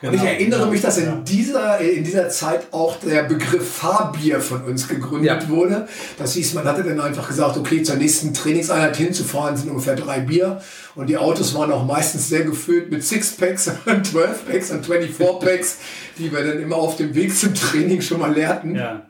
[0.00, 0.32] Und ich Genau.
[0.32, 5.42] erinnere mich, dass in, dieser, in dieser Zeit auch der Begriff Fahrbier von uns gegründet
[5.42, 5.48] Ja.
[5.48, 5.88] wurde.
[6.18, 10.20] Das hieß, man hatte dann einfach gesagt, okay, zur nächsten Trainingseinheit hinzufahren sind ungefähr drei
[10.20, 10.60] Bier.
[10.94, 15.78] Und die Autos waren auch meistens sehr gefüllt mit Sixpacks und 12-Packs und 24-Packs,
[16.18, 18.76] die wir dann immer auf dem Weg zum Training schon mal leerten.
[18.76, 19.02] ja.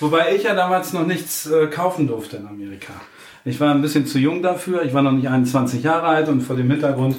[0.00, 2.92] Wobei ich ja damals noch nichts äh, kaufen durfte in Amerika.
[3.44, 4.82] Ich war ein bisschen zu jung dafür.
[4.84, 7.16] Ich war noch nicht 21 Jahre alt und vor dem Hintergrund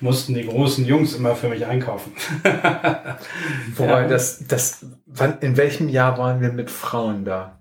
[0.00, 2.12] mussten die großen Jungs immer für mich einkaufen.
[3.76, 4.08] Wobei Ja.
[4.08, 7.60] das, das, wann, in welchem Jahr waren wir mit Frauen da?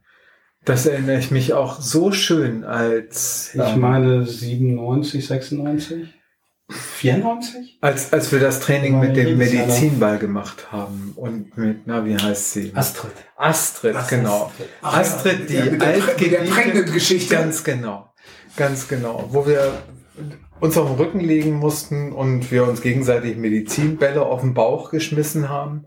[0.63, 6.08] Das erinnere ich mich auch so schön als, Ich ähm, meine 97, 96,
[6.71, 7.78] 94?
[7.82, 12.17] als, als wir das Training mit dem Jahr Medizinball gemacht haben und mit, na, wie
[12.17, 12.71] heißt sie?
[12.74, 13.12] Astrid.
[13.38, 14.52] Astrid, Ach, genau.
[14.82, 17.38] Ach ja, Astrid, die der- mit der mit der.
[17.39, 18.12] Ganz genau.
[18.58, 19.28] Ganz genau.
[19.32, 19.71] Wo wir
[20.60, 25.50] uns auf den Rücken legen mussten und wir uns gegenseitig Medizinbälle auf den Bauch geschmissen
[25.50, 25.86] haben.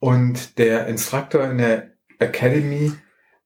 [0.00, 2.92] Und der Instruktor in der Academy,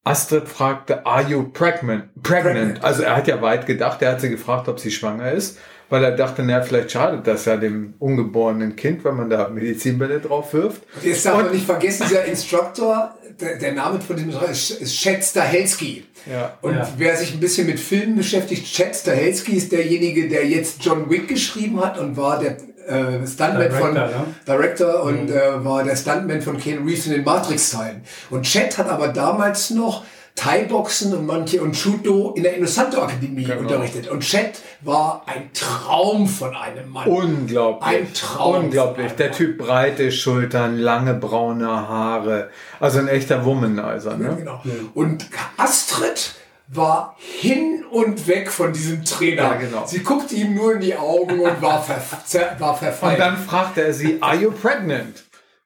[0.04, 2.10] Astrid fragte, are you pregnant?
[2.22, 2.54] Pregnant.
[2.54, 2.84] Pregnant.
[2.84, 5.58] Also er hat ja weit gedacht, er hat sie gefragt, ob sie schwanger ist,
[5.92, 10.20] weil er dachte, naja, vielleicht schadet das ja dem ungeborenen Kind, wenn man da Medizinbälle
[10.20, 10.80] drauf wirft.
[11.02, 14.94] Jetzt darf man nicht vergessen, dieser Instructor, der, der Name von dem Instructor ist, ist
[14.96, 16.04] Chet Stahelski.
[16.30, 16.56] Ja.
[16.62, 16.88] Und Ja.
[16.96, 21.28] wer sich ein bisschen mit Filmen beschäftigt, Chet Stahelski ist derjenige, der jetzt John Wick
[21.28, 22.56] geschrieben hat und war der
[22.88, 24.24] äh, Stuntman von Director, ne?
[24.46, 28.00] Director und äh, war der Stuntman von Keanu Reeves in den Matrix-Teilen.
[28.30, 30.04] Und Chet hat aber damals noch
[30.34, 33.60] Thai-Boxen und manche und Judo in der Inosanto-Akademie Genau.
[33.60, 34.08] unterrichtet.
[34.08, 37.06] Und Chet war ein Traum von einem Mann.
[37.06, 37.88] Unglaublich.
[38.00, 38.64] Ein Traum.
[38.64, 39.12] Unglaublich.
[39.12, 42.50] Der Typ breite Schultern, lange braune Haare.
[42.80, 44.36] Also ein echter Womanizer, ne?
[44.38, 44.62] Genau.
[44.94, 45.26] Und
[45.58, 46.32] Astrid
[46.68, 49.42] war hin und weg von diesem Trainer.
[49.42, 49.84] Ja, genau.
[49.86, 51.82] Sie guckte ihm nur in die Augen und war,
[52.24, 53.14] ver war verfallen.
[53.14, 55.24] Und dann fragte er sie, are you pregnant?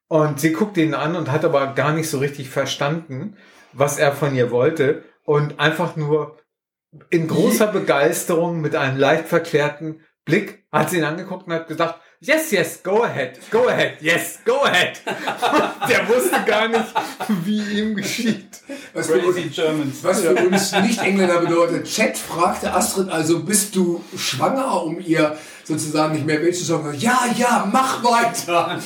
[0.08, 3.36] Und sie guckt ihn an und hat aber gar nicht so richtig verstanden,
[3.76, 5.04] was er von ihr wollte.
[5.24, 6.38] Und einfach nur
[7.10, 12.00] in großer Begeisterung mit einem leicht verklärten Blick hat sie ihn angeguckt und hat gesagt,
[12.20, 15.00] yes, yes, go ahead, go ahead, yes, go ahead.
[15.88, 16.92] der wusste gar nicht,
[17.44, 18.60] wie ihm geschieht.
[18.92, 24.82] Was für, uns, was für uns Nicht-Engländer bedeutet, Chat fragte Astrid also, bist du schwanger,
[24.82, 25.36] um ihr
[25.66, 28.78] sozusagen nicht mehr willst, zu sagen, ja, ja, mach weiter.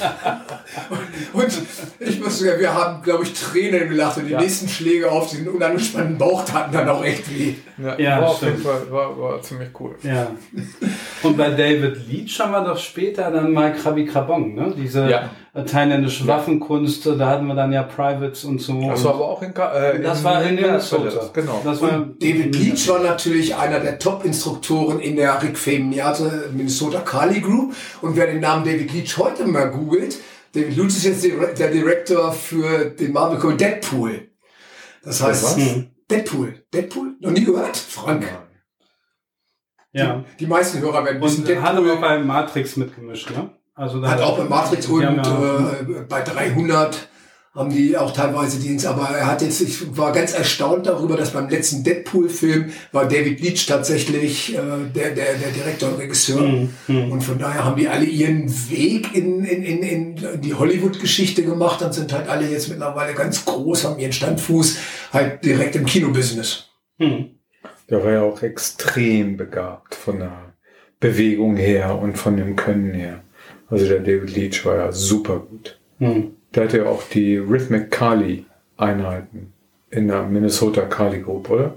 [1.32, 1.58] und, und
[1.98, 4.40] ich muss sagen, wir haben, glaube ich, Tränen gelacht und die ja.
[4.40, 7.54] nächsten Schläge auf diesen unangespannten Bauch taten dann auch echt weh.
[7.76, 9.94] Ja, ja war auf jeden Fall war, war ziemlich cool.
[10.02, 10.28] Ja.
[11.22, 14.72] Und bei David Leach haben wir doch später dann mal Krabi Krabong, ne?
[14.74, 15.30] Diese ja.
[15.52, 18.88] Thailändische Waffenkunst, da hatten wir dann ja Privates und so.
[18.88, 21.30] Das war aber auch in, äh, das in, war in, in Minnesota.
[21.32, 21.60] Genau.
[21.64, 27.40] Das war David Leach war natürlich einer der Top-Instruktoren in der Rick Femiate Minnesota Kali
[27.40, 27.74] Group.
[28.00, 30.18] Und wer den Namen David Leach heute mal googelt,
[30.54, 34.28] David Leach ist jetzt der Director für den Marvel Comic Deadpool.
[35.02, 35.58] Das heißt,
[36.10, 36.62] Deadpool.
[36.72, 37.16] Deadpool?
[37.20, 37.76] Noch nie gehört?
[37.76, 38.24] Frank.
[39.92, 40.24] Ja.
[40.38, 41.44] Die, die meisten Hörer werden wissen.
[41.44, 43.50] Und hat aber bei Matrix mitgemischt, ne?
[43.80, 47.08] Also hat auch bei Matrix und ja äh, bei 300
[47.54, 48.86] haben die auch teilweise Dienst.
[48.86, 53.40] Aber er hat jetzt, ich war ganz erstaunt darüber, dass beim letzten Deadpool-Film war David
[53.40, 54.58] Leach tatsächlich äh,
[54.94, 56.42] der, der, der Direktor und Regisseur.
[56.42, 56.74] Mhm.
[56.88, 57.10] mhm.
[57.10, 61.80] Und von daher haben die alle ihren Weg in, in, in, in die Hollywood-Geschichte gemacht
[61.80, 64.76] und sind halt alle jetzt mittlerweile ganz groß, haben ihren Standfuß
[65.14, 66.68] halt direkt im Kinobusiness.
[66.98, 67.30] Mhm.
[67.88, 70.52] Der war ja auch extrem begabt von der
[71.00, 73.22] Bewegung her und von dem Können her.
[73.70, 75.78] Also der David Leach war ja super gut.
[75.98, 76.32] Mhm.
[76.54, 78.44] Der hatte ja auch die Rhythmic Kali
[78.76, 79.52] Einheiten
[79.90, 81.74] in der Minnesota Kali Group, oder?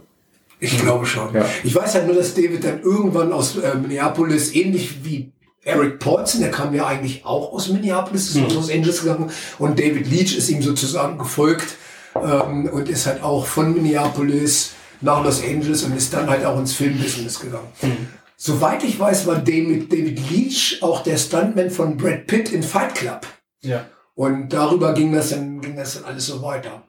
[0.60, 1.34] Ich glaube schon.
[1.34, 1.46] Ja.
[1.64, 5.32] Ich weiß halt nur, dass David dann irgendwann aus äh, Minneapolis, ähnlich wie
[5.66, 8.46] Eric Paulson, der kam ja eigentlich auch aus Minneapolis, ist mhm.
[8.46, 9.30] aus Los Angeles gegangen
[9.60, 11.76] und David Leach ist ihm sozusagen gefolgt
[12.16, 14.72] ähm, und ist halt auch von Minneapolis
[15.02, 17.68] nach Los Angeles und ist dann halt auch ins Filmbusiness gegangen.
[17.82, 18.08] Mhm.
[18.36, 22.96] Soweit ich weiß, war David, David Leach auch der Stuntman von Brad Pitt in Fight
[22.96, 23.26] Club.
[23.62, 23.86] Ja.
[24.16, 26.84] Und darüber ging das dann, ging das dann alles so weiter.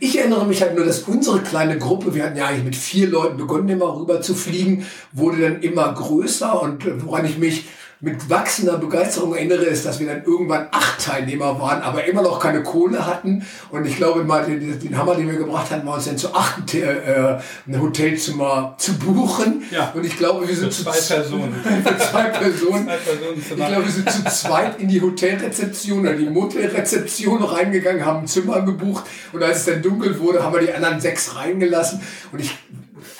[0.00, 3.08] Ich erinnere mich halt nur, dass unsere kleine Gruppe, wir hatten ja eigentlich mit vier
[3.08, 7.64] Leuten begonnen, immer rüber zu fliegen, wurde dann immer größer und woran ich mich
[8.00, 12.38] mit wachsender Begeisterung erinnere, ist, dass wir dann irgendwann acht Teilnehmer waren, aber immer noch
[12.38, 13.44] keine Kohle hatten.
[13.70, 16.32] Und ich glaube mal, den, den Hammer, den wir gebracht hatten, war uns dann zu
[16.32, 19.64] acht äh, ein Hotelzimmer zu buchen.
[19.72, 19.92] Ja.
[19.94, 21.54] Und ich glaube, wir sind für zu zwei Personen.
[21.84, 22.84] für zwei Personen.
[22.86, 28.04] zwei Personen ich glaube, wir sind zu zweit in die Hotelrezeption oder die Motelrezeption reingegangen,
[28.04, 29.06] haben ein Zimmer gebucht.
[29.32, 32.00] Und als es dann dunkel wurde, haben wir die anderen sechs reingelassen.
[32.30, 32.56] Und ich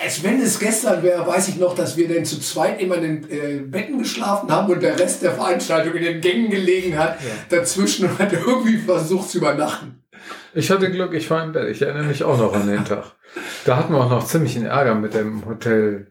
[0.02, 3.02] als wenn es gestern wäre, weiß ich noch, dass wir dann zu zweit immer in
[3.02, 7.18] den äh, Betten geschlafen haben und der Rest der Veranstaltung in den Gängen gelegen hat,
[7.20, 7.56] ja.
[7.56, 10.02] dazwischen und hat irgendwie versucht zu übernachten.
[10.54, 11.68] Ich hatte Glück, ich war im Bett.
[11.68, 13.12] Ich erinnere mich auch noch an den Tag.
[13.64, 16.08] Da hatten wir auch noch ziemlichen Ärger mit dem Hotel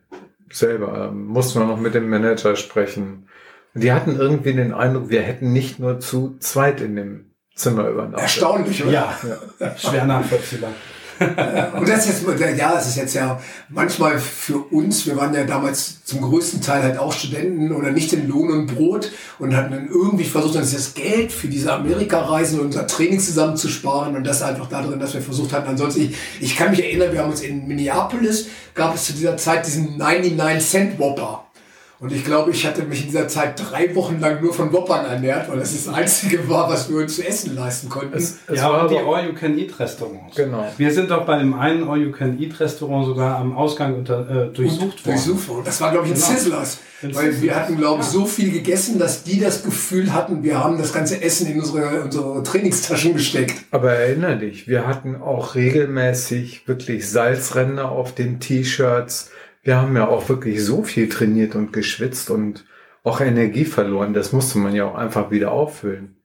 [0.52, 1.10] selber.
[1.10, 3.28] Ähm, mussten wir noch mit dem Manager sprechen.
[3.74, 8.22] Die hatten irgendwie den Eindruck, wir hätten nicht nur zu zweit in dem Zimmer übernachtet.
[8.22, 8.92] Erstaunlich, oder?
[8.92, 9.18] Ja,
[9.60, 9.78] ja.
[9.78, 10.72] schwer nachvollziehbar
[11.20, 13.40] und das ist jetzt, ja, es ist jetzt ja
[13.70, 18.14] manchmal für uns, wir waren ja damals zum größten Teil halt auch Studenten oder nicht
[18.14, 22.60] in Lohn und Brot und hatten dann irgendwie versucht, uns das Geld für diese Amerika-Reisen
[22.60, 25.68] und unser Training zusammenzusparen und das einfach darin, dass wir versucht hatten.
[25.68, 29.38] Ansonsten, ich, ich kann mich erinnern, wir haben uns in Minneapolis, gab es zu dieser
[29.38, 31.47] Zeit diesen 99 Cent Whopper.
[32.00, 35.06] Und ich glaube, ich hatte mich in dieser Zeit drei Wochen lang nur von Whoppern
[35.06, 38.16] ernährt, weil das das Einzige war, was wir uns zu essen leisten konnten.
[38.16, 40.36] Es, es ja, und die All-You-Can-Eat-Restaurants.
[40.36, 40.72] Genau.
[40.78, 45.02] Wir sind doch bei dem einen All-You-Can-Eat-Restaurant sogar am Ausgang unter, äh, durchsucht worden.
[45.06, 45.64] Durchsucht worden.
[45.66, 46.28] Das war, glaube ich, ein genau.
[46.28, 46.78] Sizzlers.
[47.02, 48.14] Weil wir hatten, glaube ich, ja.
[48.14, 52.02] so viel gegessen, dass die das Gefühl hatten, wir haben das ganze Essen in unsere,
[52.02, 53.56] unsere Trainingstaschen gesteckt.
[53.72, 59.32] Aber erinnere dich, wir hatten auch regelmäßig wirklich Salzränder auf den T-Shirts
[59.68, 62.64] wir haben ja auch wirklich so viel trainiert und geschwitzt und
[63.04, 64.14] auch Energie verloren.
[64.14, 66.16] Das musste man ja auch einfach wieder auffüllen.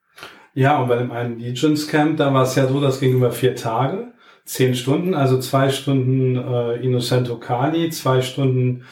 [0.55, 3.32] Ja, und bei dem einen Legions Camp, da war es ja so, das ging über
[3.32, 4.12] vier Tage,
[4.45, 8.84] zehn Stunden, also zwei Stunden äh, Innocento Kali, zwei Stunden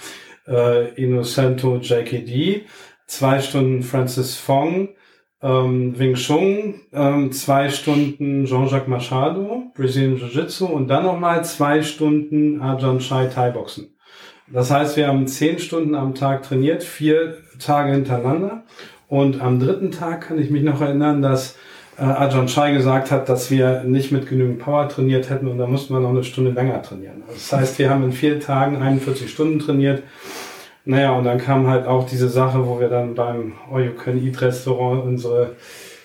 [0.48, 2.62] äh, Innocento JKD,
[3.06, 4.88] zwei Stunden Francis Fong,
[5.42, 12.60] ähm, Wing Chun, ähm, zwei Stunden Jean-Jacques Machado, Brazilian Jiu-Jitsu und dann nochmal zwei Stunden
[12.60, 13.94] Ajahn Chai Thai Boxen.
[14.52, 18.62] Das heißt, wir haben zehn Stunden am Tag trainiert, vier Tage hintereinander.
[19.08, 21.56] Und am dritten Tag kann ich mich noch erinnern, dass
[21.98, 25.66] äh, Ajahn Chai gesagt hat, dass wir nicht mit genügend Power trainiert hätten und da
[25.66, 27.22] mussten wir noch eine Stunde länger trainieren.
[27.28, 30.02] Das heißt, wir haben in vier Tagen 41 Stunden trainiert.
[30.84, 34.24] Naja, und dann kam halt auch diese Sache, wo wir dann beim All You Can
[34.24, 35.56] Eat Restaurant unsere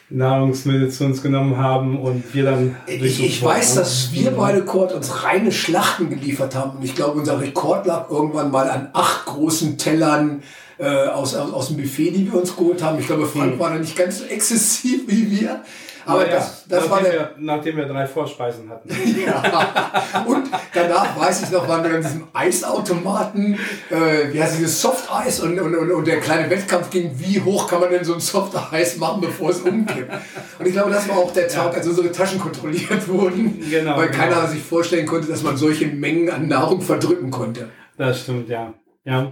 [0.10, 2.76] Nahrungsmittel zu uns genommen haben und wir dann.
[2.86, 6.78] Ich, ich weiß, dass wir beide, Kurt, uns reine Schlachten geliefert haben.
[6.78, 10.44] Und ich glaube, unser Rekord lag irgendwann mal an acht großen Tellern
[10.78, 13.00] äh, aus, aus, aus dem Buffet, die wir uns geholt haben.
[13.00, 13.60] Ich glaube, Frank hm.
[13.60, 15.62] war da nicht ganz so exzessiv wie wir.
[16.06, 18.90] Aber ja, das, das war der, wir, nachdem wir drei Vorspeisen hatten.
[19.26, 20.24] ja.
[20.26, 23.58] Und danach weiß ich noch, waren wir in diesem Eisautomaten,
[23.90, 27.68] äh, wie heißt dieses Softeis und, und, und, und der kleine Wettkampf ging, wie hoch
[27.68, 30.12] kann man denn so ein Softeis machen, bevor es umkippt.
[30.60, 31.78] Und ich glaube, das war auch der Tag, ja.
[31.78, 34.48] als unsere Taschen kontrolliert wurden, genau, weil keiner genau.
[34.48, 37.70] sich vorstellen konnte, dass man solche Mengen an Nahrung verdrücken konnte.
[37.98, 38.74] Das stimmt, ja.
[39.06, 39.32] ja.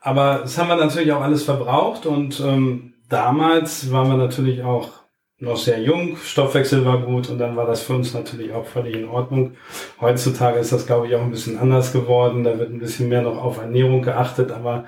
[0.00, 5.01] Aber das haben wir natürlich auch alles verbraucht und ähm, damals waren wir natürlich auch
[5.42, 8.94] noch sehr jung, Stoffwechsel war gut und dann war das für uns natürlich auch völlig
[8.94, 9.56] in Ordnung.
[10.00, 12.44] Heutzutage ist das, glaube ich, auch ein bisschen anders geworden.
[12.44, 14.84] Da wird ein bisschen mehr noch auf Ernährung geachtet, aber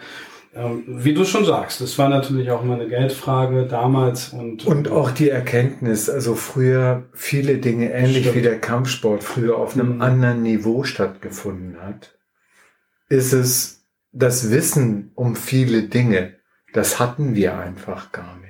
[0.55, 4.89] ähm, wie du schon sagst, es war natürlich auch immer eine Geldfrage damals und und
[4.89, 8.37] auch die Erkenntnis, also früher viele Dinge ähnlich stimmt.
[8.37, 10.03] wie der Kampfsport früher auf einem mhm.
[10.03, 12.17] anderen Niveau stattgefunden hat,
[13.09, 16.35] ist es das Wissen um viele Dinge,
[16.73, 18.44] das hatten wir einfach gar nicht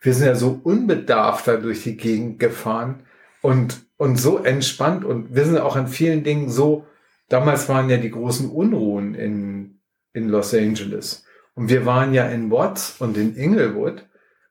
[0.00, 3.02] wir sind ja so unbedarft da durch die Gegend gefahren
[3.42, 6.86] und, und so entspannt und wir sind auch an vielen Dingen so,
[7.28, 9.80] damals waren ja die großen Unruhen in,
[10.12, 11.24] in Los Angeles
[11.54, 14.06] und wir waren ja in Watts und in Inglewood,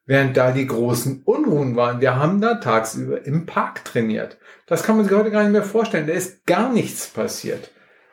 [0.05, 2.01] während da die großen Unruhen waren.
[2.01, 4.37] Wir haben da tagsüber im Park trainiert.
[4.65, 6.07] Das kann man sich heute gar nicht mehr vorstellen.
[6.07, 7.71] Da ist gar nichts passiert.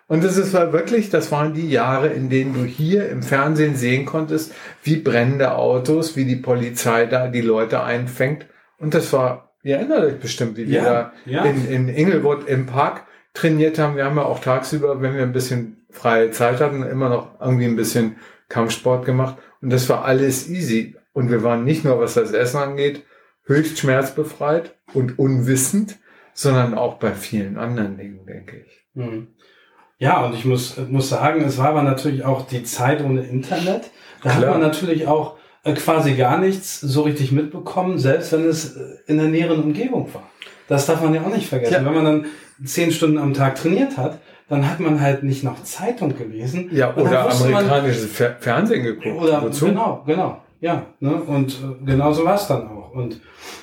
[0.08, 4.06] Und das ist wirklich, das waren die Jahre, in denen du hier im Fernsehen sehen
[4.06, 4.54] konntest,
[4.84, 8.46] wie brennende Autos, wie die Polizei da die Leute einfängt.
[8.78, 11.44] Und das war, ihr erinnert euch bestimmt, wie wir da ja.
[11.44, 13.96] In, in Inglewood im Park trainiert haben.
[13.96, 17.66] Wir haben ja auch tagsüber, wenn wir ein bisschen freie Zeit hatten, immer noch irgendwie
[17.66, 18.16] ein bisschen
[18.48, 19.36] Kampfsport gemacht.
[19.60, 20.94] Und das war alles easy.
[21.12, 23.04] Und wir waren nicht nur, was das Essen angeht,
[23.44, 25.98] höchst schmerzbefreit und unwissend,
[26.32, 28.86] sondern auch bei vielen anderen Dingen, denke ich.
[28.94, 29.28] Mhm.
[29.98, 33.90] Ja, und ich muss, muss sagen, es war aber natürlich auch die Zeit ohne Internet.
[34.22, 34.34] Da Klar.
[34.34, 38.80] hat man natürlich auch äh, quasi gar nichts so richtig mitbekommen, selbst wenn es äh,
[39.06, 40.30] in der näheren Umgebung war.
[40.68, 41.74] Das darf man ja auch nicht vergessen.
[41.74, 41.84] Ja.
[41.84, 42.26] Wenn man dann
[42.64, 44.18] zehn Stunden am Tag trainiert hat,
[44.48, 46.68] dann hat man halt nicht noch Zeitung gelesen.
[46.72, 48.06] Ja, oder amerikanisches
[48.40, 49.22] Fernsehen geguckt.
[49.22, 49.66] Oder, Wozu?
[49.66, 50.42] Genau, genau.
[50.66, 51.14] Ja, ne?
[51.14, 52.90] und äh, genauso war es dann auch.
[52.92, 53.20] Und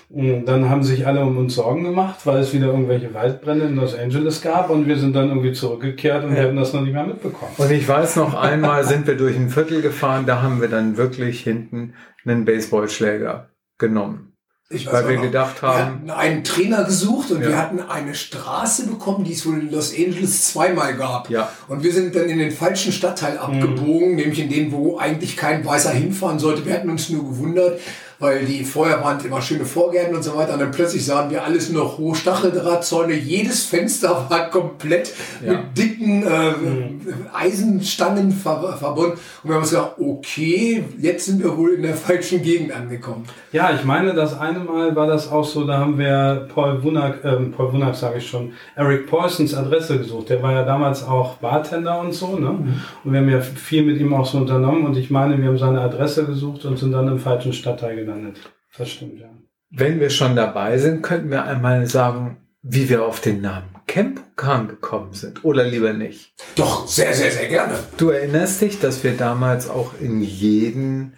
[0.09, 3.75] und dann haben sich alle um uns Sorgen gemacht, weil es wieder irgendwelche Waldbrände in
[3.75, 6.43] Los Angeles gab und wir sind dann irgendwie zurückgekehrt und ja.
[6.43, 7.51] haben das noch nicht mehr mitbekommen.
[7.57, 10.97] Und ich weiß noch einmal sind wir durch ein Viertel gefahren, da haben wir dann
[10.97, 11.95] wirklich hinten
[12.25, 13.49] einen Baseballschläger
[13.79, 14.32] genommen.
[14.69, 16.05] Ich weil wir noch, gedacht haben.
[16.05, 17.49] Wir hatten einen Trainer gesucht und ja.
[17.49, 21.29] wir hatten eine Straße bekommen, die es wohl in Los Angeles zweimal gab.
[21.29, 21.51] Ja.
[21.67, 24.15] Und wir sind dann in den falschen Stadtteil abgebogen, mhm.
[24.15, 26.65] nämlich in den, wo eigentlich kein Weißer hinfahren sollte.
[26.65, 27.79] Wir hatten uns nur gewundert,
[28.19, 30.53] weil die vorher waren immer schöne Vorgärten und so weiter.
[30.53, 33.13] Und dann plötzlich sahen wir alles nur hohe Stacheldrahtzäune.
[33.13, 35.13] Jedes Fenster war komplett
[35.45, 35.53] ja.
[35.53, 37.01] mit dicken äh, mhm.
[37.33, 39.17] Eisenstangen ver verbunden.
[39.43, 43.25] Und wir haben uns gedacht, okay, jetzt sind wir wohl in der falschen Gegend angekommen.
[43.51, 47.23] Ja, ich meine, das eine Mal war das auch so, da haben wir Paul Wunak,
[47.23, 50.29] äh, Paul Wunak sage ich schon, Eric Paulsons Adresse gesucht.
[50.29, 52.37] Der war ja damals auch Bartender und so.
[52.37, 52.51] Ne?
[52.51, 52.81] Mhm.
[53.03, 54.85] Und wir haben ja viel mit ihm auch so unternommen.
[54.85, 58.12] Und ich meine, wir haben seine Adresse gesucht und sind dann im falschen Stadtteil gegangen
[58.13, 58.39] gelandet.
[58.77, 59.29] Das stimmt, ja.
[59.69, 64.67] Wenn wir schon dabei sind, könnten wir einmal sagen, wie wir auf den Namen Campokan
[64.67, 65.43] gekommen sind.
[65.43, 66.33] Oder lieber nicht?
[66.55, 67.77] Doch, sehr, sehr, sehr gerne.
[67.97, 71.13] Du erinnerst dich, dass wir damals auch in jeden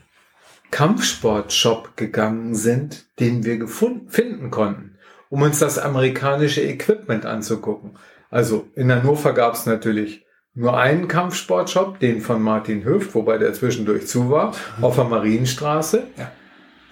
[0.72, 4.98] Kampfsportshop gegangen sind, den wir gefunden, finden konnten,
[5.30, 7.98] um uns das amerikanische Equipment anzugucken.
[8.30, 13.54] Also in Hannover gab es natürlich nur einen Kampfsportshop, den von Martin Höft, wobei der
[13.54, 16.04] zwischendurch zu war, auf der Marienstraße.
[16.18, 16.32] Ja.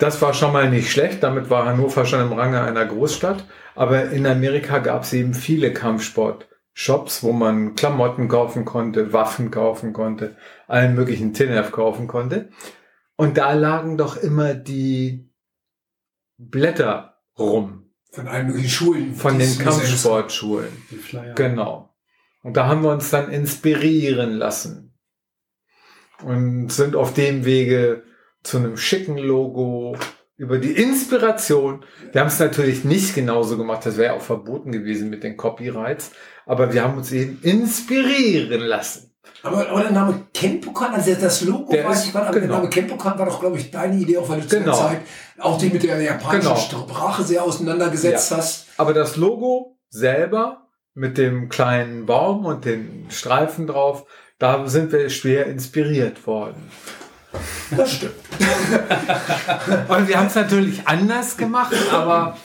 [0.04, 3.46] Das war schon mal nicht schlecht, damit war Hannover schon im Range einer Großstadt.
[3.74, 9.94] Aber in Amerika gab es eben viele Kampfsport-Shops, wo man Klamotten kaufen konnte, Waffen kaufen
[9.94, 10.36] konnte,
[10.68, 12.50] allen möglichen Tinef kaufen konnte.
[13.16, 15.32] Und da lagen doch immer die
[16.38, 17.94] Blätter rum.
[18.12, 19.16] Von allen möglichen Schulen.
[19.16, 20.68] Von den Kampfsportschulen.
[21.36, 21.96] Genau.
[22.42, 24.98] Und da haben wir uns dann inspirieren lassen.
[26.22, 28.04] Und sind auf dem Wege
[28.44, 29.98] zu einem schicken Logo,
[30.36, 31.86] über die Inspiration.
[32.12, 36.12] Wir haben es natürlich nicht genauso gemacht, das wäre auch verboten gewesen mit den Copyrights,
[36.46, 39.12] aber wir haben uns eben inspirieren lassen.
[39.44, 42.48] Aber, aber der Name Kenpokan, also das Logo der weiß ich, war, aber genau.
[42.48, 44.66] der Name Kenpokan war doch, glaube ich, deine Idee, auch weil du genau.
[44.66, 45.02] der Zeit
[45.38, 46.88] auch dich mit der japanischen genau.
[46.88, 48.38] Sprache sehr auseinandergesetzt ja.
[48.38, 48.68] hast.
[48.78, 54.06] Aber das Logo selber mit dem kleinen Baum und den Streifen drauf,
[54.40, 56.72] da sind wir schwer inspiriert worden.
[57.72, 58.14] Das stimmt.
[59.88, 62.38] Und wir haben es natürlich anders gemacht, aber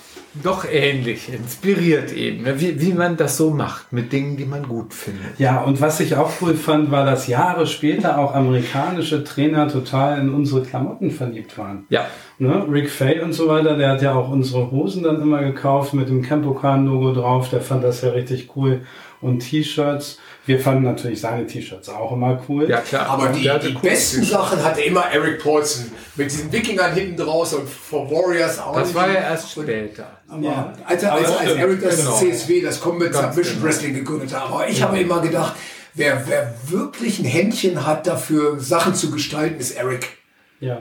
[0.43, 2.61] doch ähnlich, inspiriert eben, ne?
[2.61, 5.39] wie, wie man das so macht, mit Dingen, die man gut findet.
[5.39, 10.21] Ja, und was ich auch cool fand, war, dass Jahre später auch amerikanische Trainer total
[10.21, 11.87] in unsere Klamotten verliebt waren.
[11.89, 12.07] Ja.
[12.39, 12.67] Ne?
[12.71, 16.09] Rick Fay und so weiter, der hat ja auch unsere Hosen dann immer gekauft mit
[16.09, 18.83] dem Campocan-Logo drauf, der fand das ja richtig cool.
[19.21, 20.21] Und T-Shirts.
[20.49, 22.69] Wir fanden natürlich seine T-Shirts auch immer cool.
[22.71, 23.07] Ja, klar.
[23.11, 24.25] Aber die, die coole besten.
[24.25, 25.93] Sachen hatte immer Eric Paulson.
[26.17, 28.75] Mit diesen Wikingern hinten draus und vor Warriors auch.
[28.75, 30.07] Das war ja erst später.
[30.27, 30.73] Aber Ja.
[30.87, 32.17] als, er- als, als stimmt, Eric das genau.
[32.19, 33.67] CSW, das Combat Submission genau.
[33.67, 34.43] Wrestling gegründet hat.
[34.51, 35.55] Aber ich habe immer gedacht,
[35.95, 40.09] wer, wer wirklich ein Händchen hat dafür, Sachen zu gestalten, ist Eric.
[40.61, 40.81] Ja.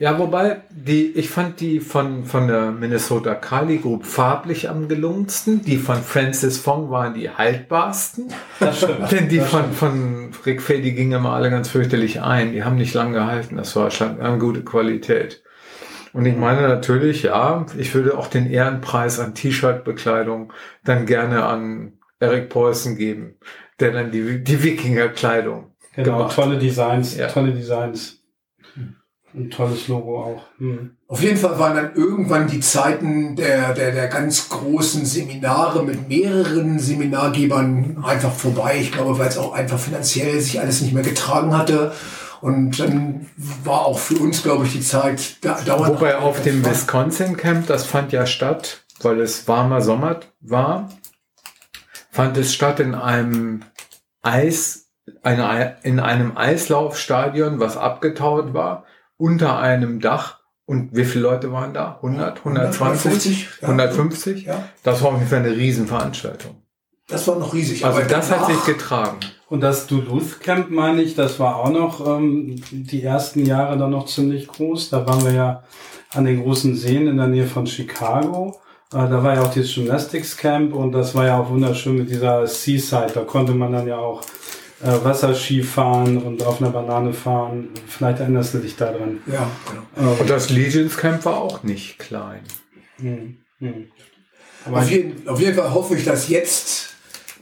[0.00, 5.62] Ja, wobei, die, ich fand die von, von der Minnesota Kali Group farblich am gelungensten.
[5.62, 8.32] Die von Francis Fong waren die haltbarsten.
[8.60, 9.10] Das stimmt.
[9.10, 12.52] Denn die von, von Rick Fay, die gingen immer alle ganz fürchterlich ein.
[12.52, 13.56] Die haben nicht lang gehalten.
[13.56, 15.42] Das war schon eine gute Qualität.
[16.12, 20.52] Und ich meine natürlich, ja, ich würde auch den Ehrenpreis an T-Shirt-Bekleidung
[20.84, 23.34] dann gerne an Eric Paulson geben,
[23.80, 27.26] der dann die, die Wikinger-Kleidung Genau, tolle Designs, Ja.
[27.26, 28.17] tolle Designs.
[29.34, 30.42] Ein tolles Logo auch.
[30.58, 30.96] Hm.
[31.06, 36.08] Auf jeden Fall waren dann irgendwann die Zeiten der, der, der ganz großen Seminare mit
[36.08, 38.78] mehreren Seminargebern einfach vorbei.
[38.80, 41.92] Ich glaube, weil es auch einfach finanziell sich alles nicht mehr getragen hatte.
[42.40, 43.26] Und dann
[43.64, 45.96] war auch für uns, glaube ich, die Zeit da, dauernd.
[45.96, 50.88] Wobei auf dem War- Wisconsin Camp, das fand ja statt, weil es warmer Sommer war,
[52.10, 53.62] fand es statt in einem
[54.22, 54.88] Eis,
[55.22, 58.84] eine, in einem Eislaufstadion, was abgetaut war,
[59.18, 60.38] unter einem Dach.
[60.64, 61.96] Und wie viele Leute waren da?
[61.96, 63.68] 100, 120, 150, ja.
[63.68, 64.44] 150?
[64.44, 66.56] Ja, Das war auf jeden Fall eine Riesenveranstaltung.
[67.08, 67.84] das war noch riesig.
[67.84, 69.18] Also Aber das hat sich getragen.
[69.48, 73.90] Und das Duluth Camp, meine ich, das war auch noch ähm, die ersten Jahre dann
[73.90, 74.90] noch ziemlich groß.
[74.90, 75.62] Da waren wir ja
[76.12, 78.60] an den großen Seen in der Nähe von Chicago.
[78.92, 82.10] Äh, da war ja auch dieses Gymnastics Camp und das war ja auch wunderschön mit
[82.10, 83.12] dieser Seaside.
[83.14, 84.20] Da konnte man dann ja auch
[84.82, 87.68] äh, Wasserski fahren und auf einer Banane fahren.
[87.86, 89.18] Vielleicht erinnerst du dich daran.
[89.26, 89.50] Ja,
[89.96, 90.12] genau.
[90.12, 92.40] Ähm, Und das Legions Camp war auch nicht klein.
[92.98, 93.86] hm, hm.
[94.64, 96.90] Aber Auf jeden, auf jeden Fall hoffe ich, dass jetzt,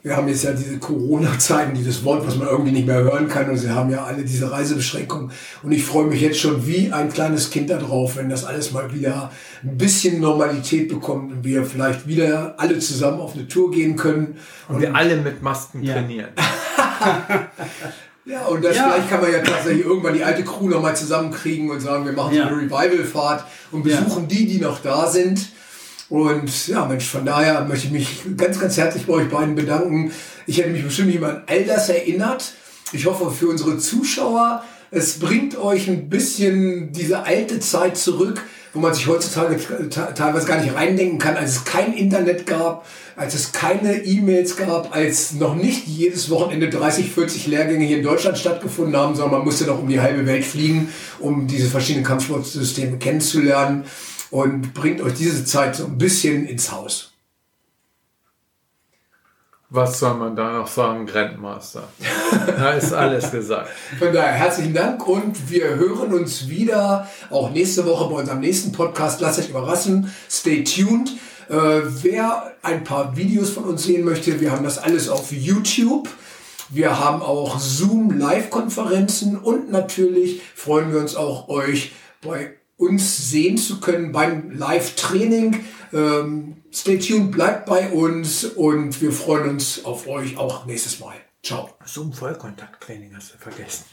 [0.03, 3.51] wir haben jetzt ja diese Corona-Zeiten, dieses Wort, was man irgendwie nicht mehr hören kann,
[3.51, 5.33] und sie haben ja alle diese Reisebeschränkungen.
[5.63, 8.95] Und ich freue mich jetzt schon wie ein kleines Kind darauf, wenn das alles mal
[8.95, 9.33] wieder
[9.65, 14.37] ein bisschen Normalität bekommt und wir vielleicht wieder alle zusammen auf eine Tour gehen können.
[14.69, 15.95] Und wir alle mit Masken Ja.
[15.95, 16.29] trainieren.
[18.25, 18.91] Ja, und das Ja.
[18.91, 22.33] vielleicht kann man ja tatsächlich irgendwann die alte Crew nochmal zusammenkriegen und sagen, wir machen
[22.33, 22.47] so Ja.
[22.49, 25.47] eine Revival-Fahrt und besuchen die, die noch da sind.
[26.09, 30.11] Und ja, Mensch, von daher möchte ich mich ganz, ganz herzlich bei euch beiden bedanken.
[30.47, 32.53] Ich hätte mich bestimmt nicht mehr an all das erinnert.
[32.93, 38.43] Ich hoffe für unsere Zuschauer, es bringt euch ein bisschen diese alte Zeit zurück,
[38.77, 42.87] wo man sich heutzutage te- teilweise gar nicht reindenken kann, als es kein Internet gab,
[43.17, 48.03] als es keine E-Mails gab, als noch nicht jedes Wochenende 30, 40 Lehrgänge hier in
[48.05, 52.05] Deutschland stattgefunden haben, sondern man musste doch um die halbe Welt fliegen, um diese verschiedenen
[52.05, 53.85] Kampfsportsysteme kennenzulernen
[54.31, 57.13] und bringt euch diese Zeit so ein bisschen ins Haus.
[59.69, 61.85] Was soll man da noch sagen, Grandmaster?
[62.47, 63.69] Da ist alles gesagt.
[63.99, 68.73] Von daher herzlichen Dank und wir hören uns wieder auch nächste Woche bei unserem nächsten
[68.73, 69.21] Podcast.
[69.21, 70.13] Lasst euch überraschen.
[70.31, 71.11] Stay tuned.
[71.49, 76.09] Äh, wer ein paar Videos von uns sehen möchte, wir haben das alles auf YouTube.
[76.69, 81.93] Wir haben auch Zoom Live-Konferenzen und natürlich freuen wir uns auch, euch
[82.23, 85.65] bei uns sehen zu können beim Live-Training.
[85.93, 91.15] Ähm, stay tuned, bleibt bei uns und wir freuen uns auf euch auch nächstes Mal.
[91.43, 91.71] Ciao.
[91.85, 93.85] Zoom Vollkontakttraining hast du vergessen.